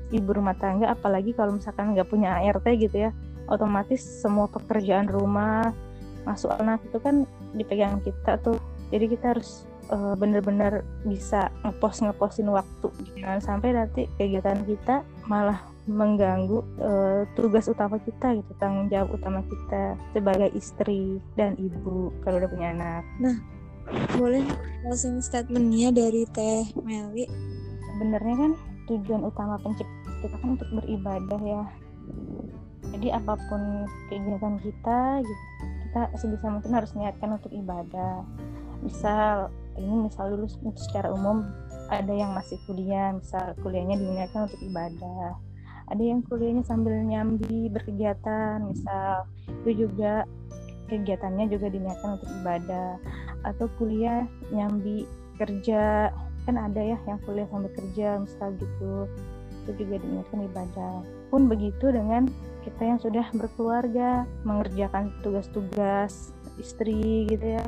ibu 0.10 0.30
rumah 0.34 0.58
tangga 0.58 0.94
apalagi 0.94 1.34
kalau 1.34 1.58
misalkan 1.58 1.94
nggak 1.94 2.10
punya 2.10 2.42
ART 2.42 2.66
gitu 2.78 3.10
ya 3.10 3.12
otomatis 3.50 4.02
semua 4.02 4.50
pekerjaan 4.50 5.10
rumah 5.10 5.74
masuk 6.26 6.50
anak 6.58 6.82
itu 6.90 6.98
kan 6.98 7.30
dipegang 7.54 8.02
kita 8.02 8.42
tuh. 8.42 8.58
Jadi 8.90 9.06
kita 9.18 9.38
harus 9.38 9.70
uh, 9.90 10.14
bener-bener 10.18 10.86
bisa 11.06 11.52
ngepost 11.62 12.06
ngepostin 12.06 12.50
waktu 12.50 12.88
jangan 13.20 13.42
sampai 13.42 13.76
nanti 13.76 14.10
kegiatan 14.18 14.62
kita 14.66 15.06
malah 15.30 15.62
mengganggu 15.86 16.66
uh, 16.82 17.22
tugas 17.38 17.70
utama 17.70 18.02
kita 18.02 18.34
gitu 18.42 18.52
tanggung 18.58 18.90
jawab 18.90 19.14
utama 19.14 19.46
kita 19.46 19.94
sebagai 20.18 20.50
istri 20.58 21.22
dan 21.38 21.54
ibu 21.62 22.10
kalau 22.26 22.42
udah 22.42 22.50
punya 22.50 22.74
anak. 22.74 23.04
Nah, 23.22 23.38
boleh 24.18 24.42
closing 24.82 25.22
statementnya 25.22 25.94
dari 25.94 26.26
Teh 26.34 26.66
Meli. 26.82 27.30
Sebenarnya 27.86 28.36
kan 28.36 28.52
tujuan 28.90 29.22
utama 29.30 29.62
pencipta 29.62 30.10
kita 30.26 30.36
kan 30.42 30.58
untuk 30.58 30.70
beribadah 30.74 31.42
ya. 31.46 31.64
Jadi 32.98 33.08
apa 33.14 33.34
pun 33.50 33.86
kegiatan 34.10 34.58
kita 34.62 35.00
gitu, 35.22 35.44
kita 35.90 36.02
sebisa 36.18 36.50
mungkin 36.50 36.74
harus 36.74 36.92
niatkan 36.98 37.38
untuk 37.38 37.54
ibadah. 37.54 38.26
Misal 38.82 39.54
ini 39.76 40.08
misal 40.08 40.36
lulus 40.36 40.56
secara 40.80 41.12
umum 41.12 41.44
ada 41.94 42.14
yang 42.14 42.34
masih 42.34 42.58
kuliah 42.66 43.14
misal 43.14 43.54
kuliahnya 43.62 44.00
diniatkan 44.00 44.50
untuk 44.50 44.62
ibadah. 44.66 45.38
Ada 45.86 46.02
yang 46.02 46.26
kuliahnya 46.26 46.64
sambil 46.66 46.98
nyambi 47.06 47.70
berkegiatan 47.70 48.66
misal 48.66 49.30
itu 49.46 49.86
juga 49.86 50.26
kegiatannya 50.90 51.46
juga 51.50 51.70
diniatkan 51.70 52.18
untuk 52.18 52.30
ibadah. 52.42 52.98
Atau 53.46 53.70
kuliah 53.78 54.26
nyambi 54.50 55.06
kerja 55.38 56.10
kan 56.46 56.56
ada 56.58 56.82
ya 56.82 56.98
yang 57.06 57.22
kuliah 57.26 57.46
sambil 57.54 57.70
kerja 57.74 58.18
misal 58.18 58.50
gitu. 58.58 59.06
Itu 59.66 59.72
juga 59.78 60.02
diniatkan 60.02 60.40
ibadah. 60.50 60.96
Pun 61.30 61.46
begitu 61.46 61.94
dengan 61.94 62.26
kita 62.66 62.82
yang 62.82 62.98
sudah 62.98 63.26
berkeluarga 63.38 64.26
mengerjakan 64.42 65.14
tugas-tugas 65.22 66.34
istri 66.58 67.30
gitu 67.30 67.62
ya 67.62 67.66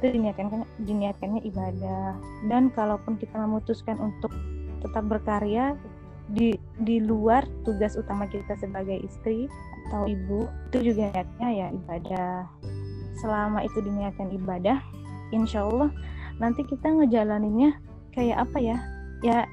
itu 0.00 0.16
diniatkan 0.16 0.64
diniatkannya 0.80 1.44
ibadah. 1.44 2.16
Dan 2.48 2.72
kalaupun 2.72 3.20
kita 3.20 3.36
memutuskan 3.36 4.00
untuk 4.00 4.32
tetap 4.80 5.04
berkarya 5.04 5.76
di 6.32 6.56
di 6.80 7.04
luar 7.04 7.44
tugas 7.68 8.00
utama 8.00 8.24
kita 8.24 8.56
sebagai 8.56 8.96
istri 9.04 9.44
atau 9.90 10.08
ibu 10.08 10.48
itu 10.72 10.90
juga 10.90 11.12
niatnya 11.12 11.48
ya 11.52 11.66
ibadah. 11.68 12.48
Selama 13.20 13.60
itu 13.60 13.84
diniatkan 13.84 14.32
ibadah 14.32 14.80
insya 15.36 15.68
Allah 15.68 15.92
nanti 16.40 16.64
kita 16.64 16.88
ngejalaninnya 16.88 17.76
kayak 18.16 18.48
apa 18.48 18.56
ya? 18.56 18.76
Ya 19.20 19.44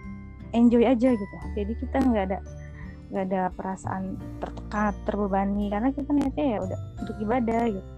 enjoy 0.56 0.88
aja 0.88 1.12
gitu. 1.12 1.36
Jadi 1.60 1.76
kita 1.76 2.00
nggak 2.00 2.24
ada 2.32 2.40
nggak 3.12 3.26
ada 3.28 3.42
perasaan 3.52 4.16
tertekan 4.40 4.96
terbebani. 5.04 5.68
Karena 5.68 5.92
kita 5.92 6.08
niatnya 6.16 6.46
ya 6.56 6.58
udah 6.64 6.80
untuk 7.04 7.16
ibadah 7.20 7.68
gitu 7.68 7.92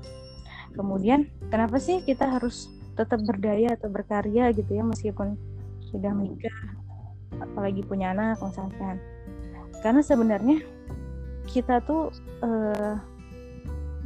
kemudian 0.79 1.27
kenapa 1.51 1.75
sih 1.75 1.99
kita 1.99 2.23
harus 2.23 2.71
tetap 2.95 3.19
berdaya 3.27 3.75
atau 3.75 3.91
berkarya 3.91 4.55
gitu 4.55 4.71
ya 4.71 4.83
meskipun 4.87 5.35
sudah 5.91 6.15
menikah 6.15 6.55
apalagi 7.43 7.83
punya 7.83 8.15
anak 8.15 8.39
misalkan 8.39 8.95
karena 9.83 9.99
sebenarnya 9.99 10.63
kita 11.51 11.83
tuh 11.83 12.15
eh, 12.39 12.95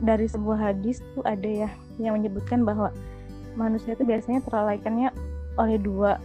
dari 0.01 0.25
sebuah 0.25 0.73
hadis 0.73 1.05
tuh 1.13 1.21
ada 1.21 1.69
ya 1.69 1.69
yang 2.01 2.17
menyebutkan 2.17 2.65
bahwa 2.65 2.89
manusia 3.53 3.93
itu 3.93 4.01
biasanya 4.01 4.41
terlalaikannya 4.41 5.13
oleh 5.61 5.77
dua 5.77 6.17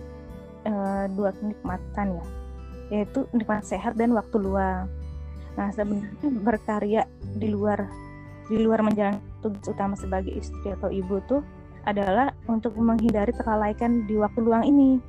eh, 0.64 1.04
dua 1.12 1.37
kenikmatan 1.37 2.16
ya 2.16 2.26
yaitu 2.88 3.28
nikmat 3.37 3.64
sehat 3.68 4.00
dan 4.00 4.16
waktu 4.16 4.40
luang. 4.40 4.88
Nah, 5.61 5.68
sebenarnya 5.76 6.28
berkarya 6.40 7.02
di 7.37 7.52
luar 7.52 7.84
di 8.48 8.56
luar 8.56 8.80
menjalankan 8.80 9.27
tugas 9.40 9.64
utama 9.66 9.94
sebagai 9.94 10.35
istri 10.35 10.74
atau 10.74 10.90
ibu 10.90 11.22
tuh 11.27 11.42
adalah 11.87 12.35
untuk 12.51 12.77
menghindari 12.77 13.33
kelalaikan 13.33 14.05
di 14.05 14.18
waktu 14.18 14.40
luang 14.44 14.64
ini. 14.66 15.01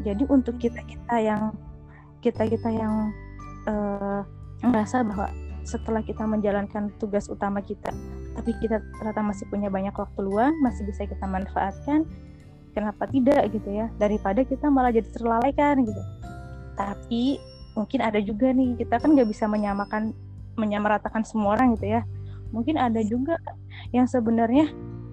Jadi 0.00 0.24
untuk 0.32 0.56
kita-kita 0.56 1.20
yang 1.20 1.52
kita-kita 2.24 2.70
yang 2.72 3.12
uh, 3.68 4.24
merasa 4.64 5.04
bahwa 5.04 5.28
setelah 5.62 6.02
kita 6.02 6.26
menjalankan 6.26 6.90
tugas 6.98 7.30
utama 7.30 7.62
kita, 7.62 7.90
tapi 8.34 8.50
kita 8.58 8.82
ternyata 8.98 9.20
masih 9.22 9.46
punya 9.46 9.68
banyak 9.70 9.94
waktu 9.94 10.20
luang, 10.22 10.54
masih 10.62 10.86
bisa 10.88 11.06
kita 11.06 11.22
manfaatkan, 11.26 12.06
kenapa 12.74 13.06
tidak 13.10 13.52
gitu 13.52 13.68
ya? 13.70 13.86
Daripada 14.00 14.42
kita 14.42 14.72
malah 14.72 14.90
jadi 14.90 15.06
terlalaikan 15.12 15.86
gitu. 15.86 16.02
Tapi 16.74 17.38
mungkin 17.78 18.00
ada 18.00 18.18
juga 18.18 18.50
nih 18.50 18.80
kita 18.80 18.98
kan 18.98 19.14
nggak 19.14 19.28
bisa 19.28 19.44
menyamakan 19.46 20.12
menyamaratakan 20.56 21.22
semua 21.22 21.56
orang 21.56 21.78
gitu 21.78 22.00
ya. 22.00 22.02
Mungkin 22.52 22.76
ada 22.76 23.00
juga 23.02 23.40
yang 23.90 24.06
sebenarnya 24.06 24.68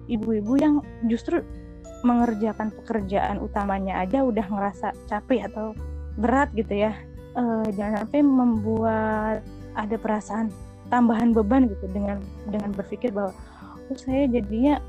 ibu-ibu 0.06 0.54
yang 0.60 0.74
justru 1.08 1.42
mengerjakan 2.00 2.72
pekerjaan 2.72 3.40
utamanya 3.40 4.00
aja 4.00 4.24
udah 4.24 4.46
ngerasa 4.48 4.92
capek 5.08 5.48
atau 5.48 5.76
berat 6.16 6.52
gitu 6.56 6.88
ya. 6.88 6.92
Uh, 7.36 7.64
jangan 7.74 8.04
sampai 8.04 8.20
membuat 8.26 9.40
ada 9.78 9.96
perasaan 9.96 10.50
tambahan 10.90 11.30
beban 11.30 11.70
gitu 11.70 11.86
dengan 11.94 12.18
dengan 12.50 12.74
berpikir 12.74 13.14
bahwa 13.14 13.30
oh 13.86 13.98
saya 13.98 14.26
jadinya 14.26 14.82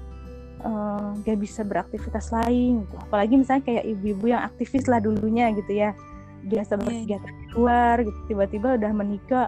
uh, 0.65 1.13
gak 1.21 1.37
bisa 1.37 1.61
beraktivitas 1.61 2.33
lain 2.33 2.85
gitu. 2.85 2.95
apalagi 2.97 3.33
misalnya 3.37 3.63
kayak 3.65 3.85
ibu-ibu 3.85 4.33
yang 4.33 4.41
aktivis 4.41 4.89
lah 4.89 4.97
dulunya 4.97 5.53
gitu 5.53 5.71
ya 5.73 5.93
biasa 6.41 6.73
iya, 6.73 6.77
iya. 6.77 6.85
berkegiatan 6.85 7.33
di 7.37 7.47
luar 7.53 7.95
gitu 8.01 8.19
tiba-tiba 8.33 8.69
udah 8.81 8.91
menikah 8.93 9.45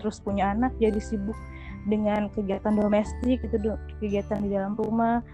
terus 0.00 0.16
punya 0.24 0.56
anak 0.56 0.72
jadi 0.80 0.96
sibuk 0.96 1.36
dengan 1.88 2.28
kegiatan 2.32 2.76
domestik 2.76 3.40
itu 3.40 3.56
kegiatan 4.00 4.38
di 4.44 4.50
dalam 4.52 4.76
rumah. 4.76 5.24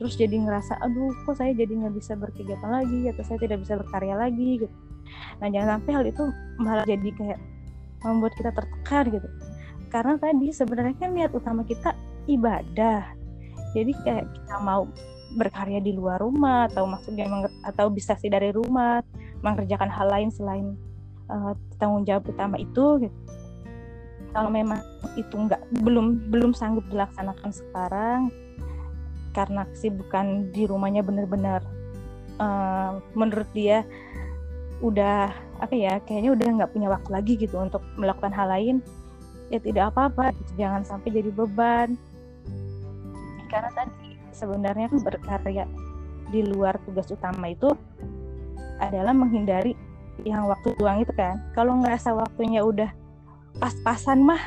Terus 0.00 0.18
jadi 0.18 0.34
ngerasa 0.34 0.82
aduh 0.82 1.14
kok 1.26 1.38
saya 1.38 1.54
jadi 1.54 1.70
nggak 1.78 1.94
bisa 1.94 2.18
berkegiatan 2.18 2.70
lagi 2.70 3.06
atau 3.12 3.22
saya 3.22 3.38
tidak 3.38 3.62
bisa 3.62 3.78
berkarya 3.78 4.18
lagi? 4.18 4.66
Gitu. 4.66 4.74
Nah 5.38 5.46
jangan 5.52 5.78
sampai 5.78 5.92
hal 5.94 6.04
itu 6.08 6.22
malah 6.58 6.86
jadi 6.86 7.08
kayak 7.14 7.38
membuat 8.02 8.32
kita 8.34 8.50
tertekan 8.50 9.04
gitu. 9.14 9.28
Karena 9.92 10.14
tadi 10.18 10.46
sebenarnya 10.50 10.94
kan 10.98 11.10
niat 11.14 11.32
utama 11.36 11.62
kita 11.62 11.94
ibadah. 12.26 13.04
Jadi 13.72 13.92
kayak 14.02 14.26
kita 14.26 14.56
mau 14.64 14.88
berkarya 15.32 15.80
di 15.80 15.96
luar 15.96 16.20
rumah 16.20 16.68
atau 16.68 16.84
maksudnya 16.84 17.24
atau 17.64 17.88
bisa 17.88 18.12
sih 18.20 18.28
dari 18.28 18.52
rumah 18.52 19.00
mengerjakan 19.40 19.88
hal 19.88 20.08
lain 20.12 20.28
selain 20.28 20.76
uh, 21.32 21.56
tanggung 21.80 22.04
jawab 22.04 22.26
utama 22.28 22.60
itu 22.60 23.06
gitu. 23.08 23.16
Kalau 24.32 24.48
memang 24.48 24.80
itu 25.14 25.32
nggak 25.36 25.60
belum 25.84 26.32
belum 26.32 26.56
sanggup 26.56 26.84
dilaksanakan 26.88 27.52
sekarang 27.52 28.20
karena 29.32 29.64
kesibukan 29.72 30.52
di 30.52 30.68
rumahnya 30.68 31.00
benar-benar 31.04 31.64
uh, 32.40 33.00
menurut 33.16 33.48
dia 33.52 33.84
udah 34.82 35.30
apa 35.62 35.74
ya 35.78 36.02
kayaknya 36.02 36.34
udah 36.34 36.46
nggak 36.58 36.72
punya 36.74 36.88
waktu 36.90 37.10
lagi 37.12 37.32
gitu 37.38 37.54
untuk 37.60 37.80
melakukan 37.94 38.34
hal 38.34 38.50
lain 38.50 38.82
ya 39.52 39.62
tidak 39.62 39.94
apa-apa 39.94 40.34
gitu. 40.34 40.64
jangan 40.64 40.82
sampai 40.82 41.08
jadi 41.12 41.30
beban 41.30 41.94
karena 43.46 43.70
tadi 43.76 44.16
sebenarnya 44.32 44.88
kan 44.90 45.00
berkarya 45.04 45.64
di 46.32 46.40
luar 46.42 46.80
tugas 46.88 47.12
utama 47.12 47.52
itu 47.52 47.68
adalah 48.80 49.12
menghindari 49.12 49.76
yang 50.24 50.48
waktu 50.48 50.72
luang 50.80 51.04
itu 51.04 51.12
kan 51.14 51.38
kalau 51.52 51.78
ngerasa 51.78 52.16
waktunya 52.16 52.64
udah 52.64 52.90
pas-pasan 53.58 54.24
mah 54.24 54.40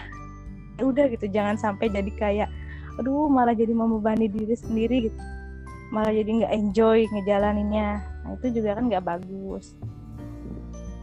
ya 0.79 0.87
udah 0.87 1.05
gitu. 1.11 1.25
Jangan 1.29 1.59
sampai 1.59 1.91
jadi 1.91 2.11
kayak 2.15 2.49
aduh 2.95 3.27
malah 3.27 3.51
jadi 3.51 3.75
membebani 3.75 4.31
diri 4.31 4.55
sendiri 4.55 5.11
gitu. 5.11 5.19
Malah 5.91 6.11
jadi 6.15 6.29
nggak 6.43 6.53
enjoy 6.53 6.99
ngejalaninnya. 7.11 8.01
Nah 8.25 8.31
itu 8.39 8.61
juga 8.61 8.79
kan 8.79 8.89
nggak 8.89 9.05
bagus. 9.05 9.75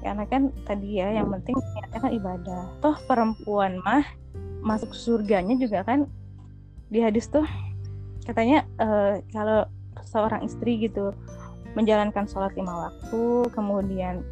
Karena 0.03 0.27
kan 0.27 0.51
tadi 0.67 0.99
ya 0.99 1.15
yang 1.15 1.31
penting 1.31 1.55
niatnya 1.55 1.99
kan 2.03 2.11
ibadah. 2.11 2.63
Toh 2.83 2.97
perempuan 3.07 3.79
mah 3.87 4.03
masuk 4.63 4.95
surganya 4.95 5.59
juga 5.59 5.83
kan 5.83 6.07
di 6.87 7.03
hadis 7.03 7.27
tuh 7.27 7.43
katanya 8.23 8.63
uh, 8.79 9.19
kalau 9.35 9.67
seorang 10.07 10.47
istri 10.47 10.79
gitu 10.79 11.11
menjalankan 11.75 12.29
sholat 12.31 12.55
lima 12.55 12.89
waktu 12.89 13.49
kemudian 13.51 14.23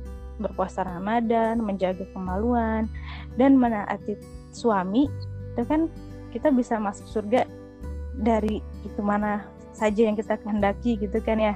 berpuasa 0.41 0.83
Ramadan 0.83 1.61
menjaga 1.61 2.09
kemaluan 2.17 2.89
dan 3.37 3.61
menaati 3.61 4.17
suami 4.51 5.07
itu 5.53 5.63
kan 5.69 5.87
kita 6.33 6.49
bisa 6.51 6.81
masuk 6.81 7.07
surga 7.11 7.45
dari 8.17 8.65
itu 8.83 9.01
mana 9.05 9.45
saja 9.77 10.09
yang 10.09 10.17
kita 10.19 10.41
kehendaki 10.41 10.99
gitu 10.99 11.19
kan 11.23 11.39
ya. 11.39 11.55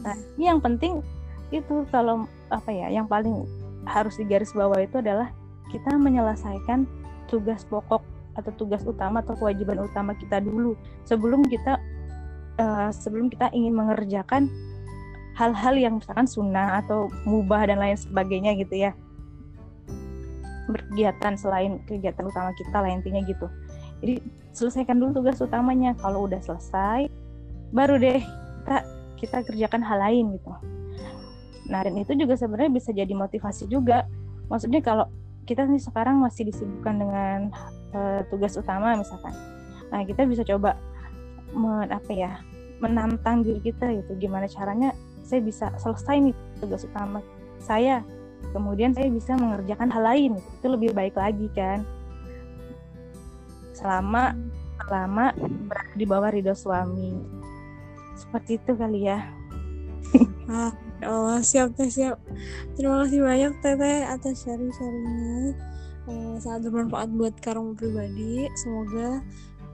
Nah 0.00 0.16
yang 0.40 0.62
penting 0.62 1.04
itu 1.50 1.84
kalau 1.90 2.30
apa 2.48 2.70
ya 2.70 2.88
yang 2.88 3.10
paling 3.10 3.44
harus 3.84 4.16
digaris 4.16 4.54
bawah 4.54 4.78
itu 4.78 5.02
adalah 5.02 5.34
kita 5.70 5.94
menyelesaikan 5.98 6.86
tugas 7.30 7.66
pokok 7.66 8.02
atau 8.38 8.52
tugas 8.54 8.82
utama 8.86 9.22
atau 9.22 9.34
kewajiban 9.34 9.82
utama 9.82 10.14
kita 10.14 10.38
dulu 10.38 10.78
sebelum 11.06 11.42
kita 11.46 11.78
uh, 12.58 12.90
sebelum 12.94 13.30
kita 13.30 13.50
ingin 13.50 13.74
mengerjakan 13.74 14.46
hal-hal 15.38 15.74
yang 15.78 15.94
misalkan 15.98 16.26
sunnah 16.26 16.82
atau 16.84 17.10
mubah 17.26 17.68
dan 17.68 17.78
lain 17.78 17.96
sebagainya 17.96 18.56
gitu 18.58 18.88
ya 18.88 18.92
berkegiatan 20.70 21.34
selain 21.34 21.82
kegiatan 21.86 22.26
utama 22.26 22.54
kita 22.54 22.78
lah 22.78 22.90
intinya 22.90 23.22
gitu 23.26 23.46
jadi 24.00 24.22
selesaikan 24.54 24.98
dulu 24.98 25.22
tugas 25.22 25.42
utamanya 25.42 25.94
kalau 25.98 26.30
udah 26.30 26.38
selesai 26.42 27.10
baru 27.74 27.98
deh 27.98 28.22
kita 28.62 28.76
kita 29.18 29.36
kerjakan 29.46 29.82
hal 29.82 29.98
lain 29.98 30.38
gitu 30.38 30.50
Nah, 31.70 31.86
dan 31.86 31.94
itu 31.94 32.12
juga 32.18 32.34
sebenarnya 32.34 32.72
bisa 32.74 32.90
jadi 32.90 33.14
motivasi 33.14 33.70
juga. 33.70 34.04
Maksudnya 34.50 34.82
kalau 34.82 35.06
kita 35.46 35.62
nih 35.70 35.78
sekarang 35.78 36.18
masih 36.18 36.50
disibukkan 36.50 36.94
dengan 36.98 37.38
uh, 37.94 38.20
tugas 38.26 38.58
utama 38.58 38.98
misalkan. 38.98 39.30
Nah, 39.94 40.02
kita 40.02 40.26
bisa 40.26 40.42
coba 40.42 40.74
men, 41.54 41.88
apa 41.88 42.10
ya? 42.10 42.34
menantang 42.80 43.44
diri 43.44 43.60
kita 43.60 43.92
gitu. 43.92 44.16
Gimana 44.16 44.48
caranya 44.48 44.96
saya 45.30 45.40
bisa 45.46 45.70
selesai 45.78 46.16
nih 46.18 46.34
tugas 46.58 46.82
utama 46.82 47.22
saya. 47.62 48.02
Kemudian 48.50 48.90
saya 48.90 49.06
bisa 49.06 49.38
mengerjakan 49.38 49.88
hal 49.94 50.02
lain. 50.02 50.32
Itu 50.58 50.74
lebih 50.74 50.90
baik 50.90 51.14
lagi 51.14 51.46
kan. 51.54 51.86
Selama 53.70 54.34
selama 54.90 55.30
berada 55.70 55.94
di 55.94 56.04
bawah 56.08 56.34
ridho 56.34 56.56
suami. 56.58 57.14
Seperti 58.18 58.58
itu 58.58 58.74
kali 58.74 59.06
ya. 59.06 59.22
ah 60.50 60.74
Ya 61.00 61.08
Allah 61.08 61.40
siap 61.40 61.72
teh 61.80 61.88
siap 61.88 62.20
terima 62.76 63.00
kasih 63.00 63.24
banyak 63.24 63.56
teteh 63.64 64.04
atas 64.04 64.44
sharing-sharingnya 64.44 65.56
uh, 66.04 66.36
sangat 66.36 66.68
bermanfaat 66.68 67.08
buat 67.16 67.32
kamu 67.40 67.72
pribadi 67.72 68.44
semoga 68.60 69.24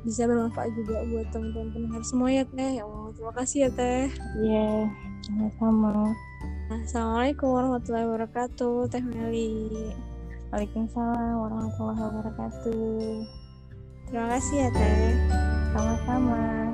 bisa 0.07 0.31
bermanfaat 0.31 0.71
juga 0.79 1.03
buat 1.11 1.27
teman-teman 1.35 1.69
pendengar 1.75 2.03
semua 2.07 2.31
ya 2.31 2.47
teh 2.47 2.79
ya 2.79 2.87
Allah 2.87 3.11
terima 3.11 3.35
kasih 3.35 3.59
ya 3.67 3.71
teh 3.75 4.07
iya 4.39 4.55
yeah, 4.55 4.83
sama-sama. 5.27 6.15
Assalamualaikum 6.71 7.51
warahmatullahi 7.51 8.07
wabarakatuh, 8.07 8.87
Teh 8.95 9.03
Meli. 9.03 9.91
Waalaikumsalam 10.55 11.35
warahmatullahi 11.43 11.99
wabarakatuh. 11.99 13.27
Terima 14.07 14.27
kasih 14.39 14.57
ya 14.63 14.69
Teh. 14.71 15.19
Sama-sama. 15.75 16.71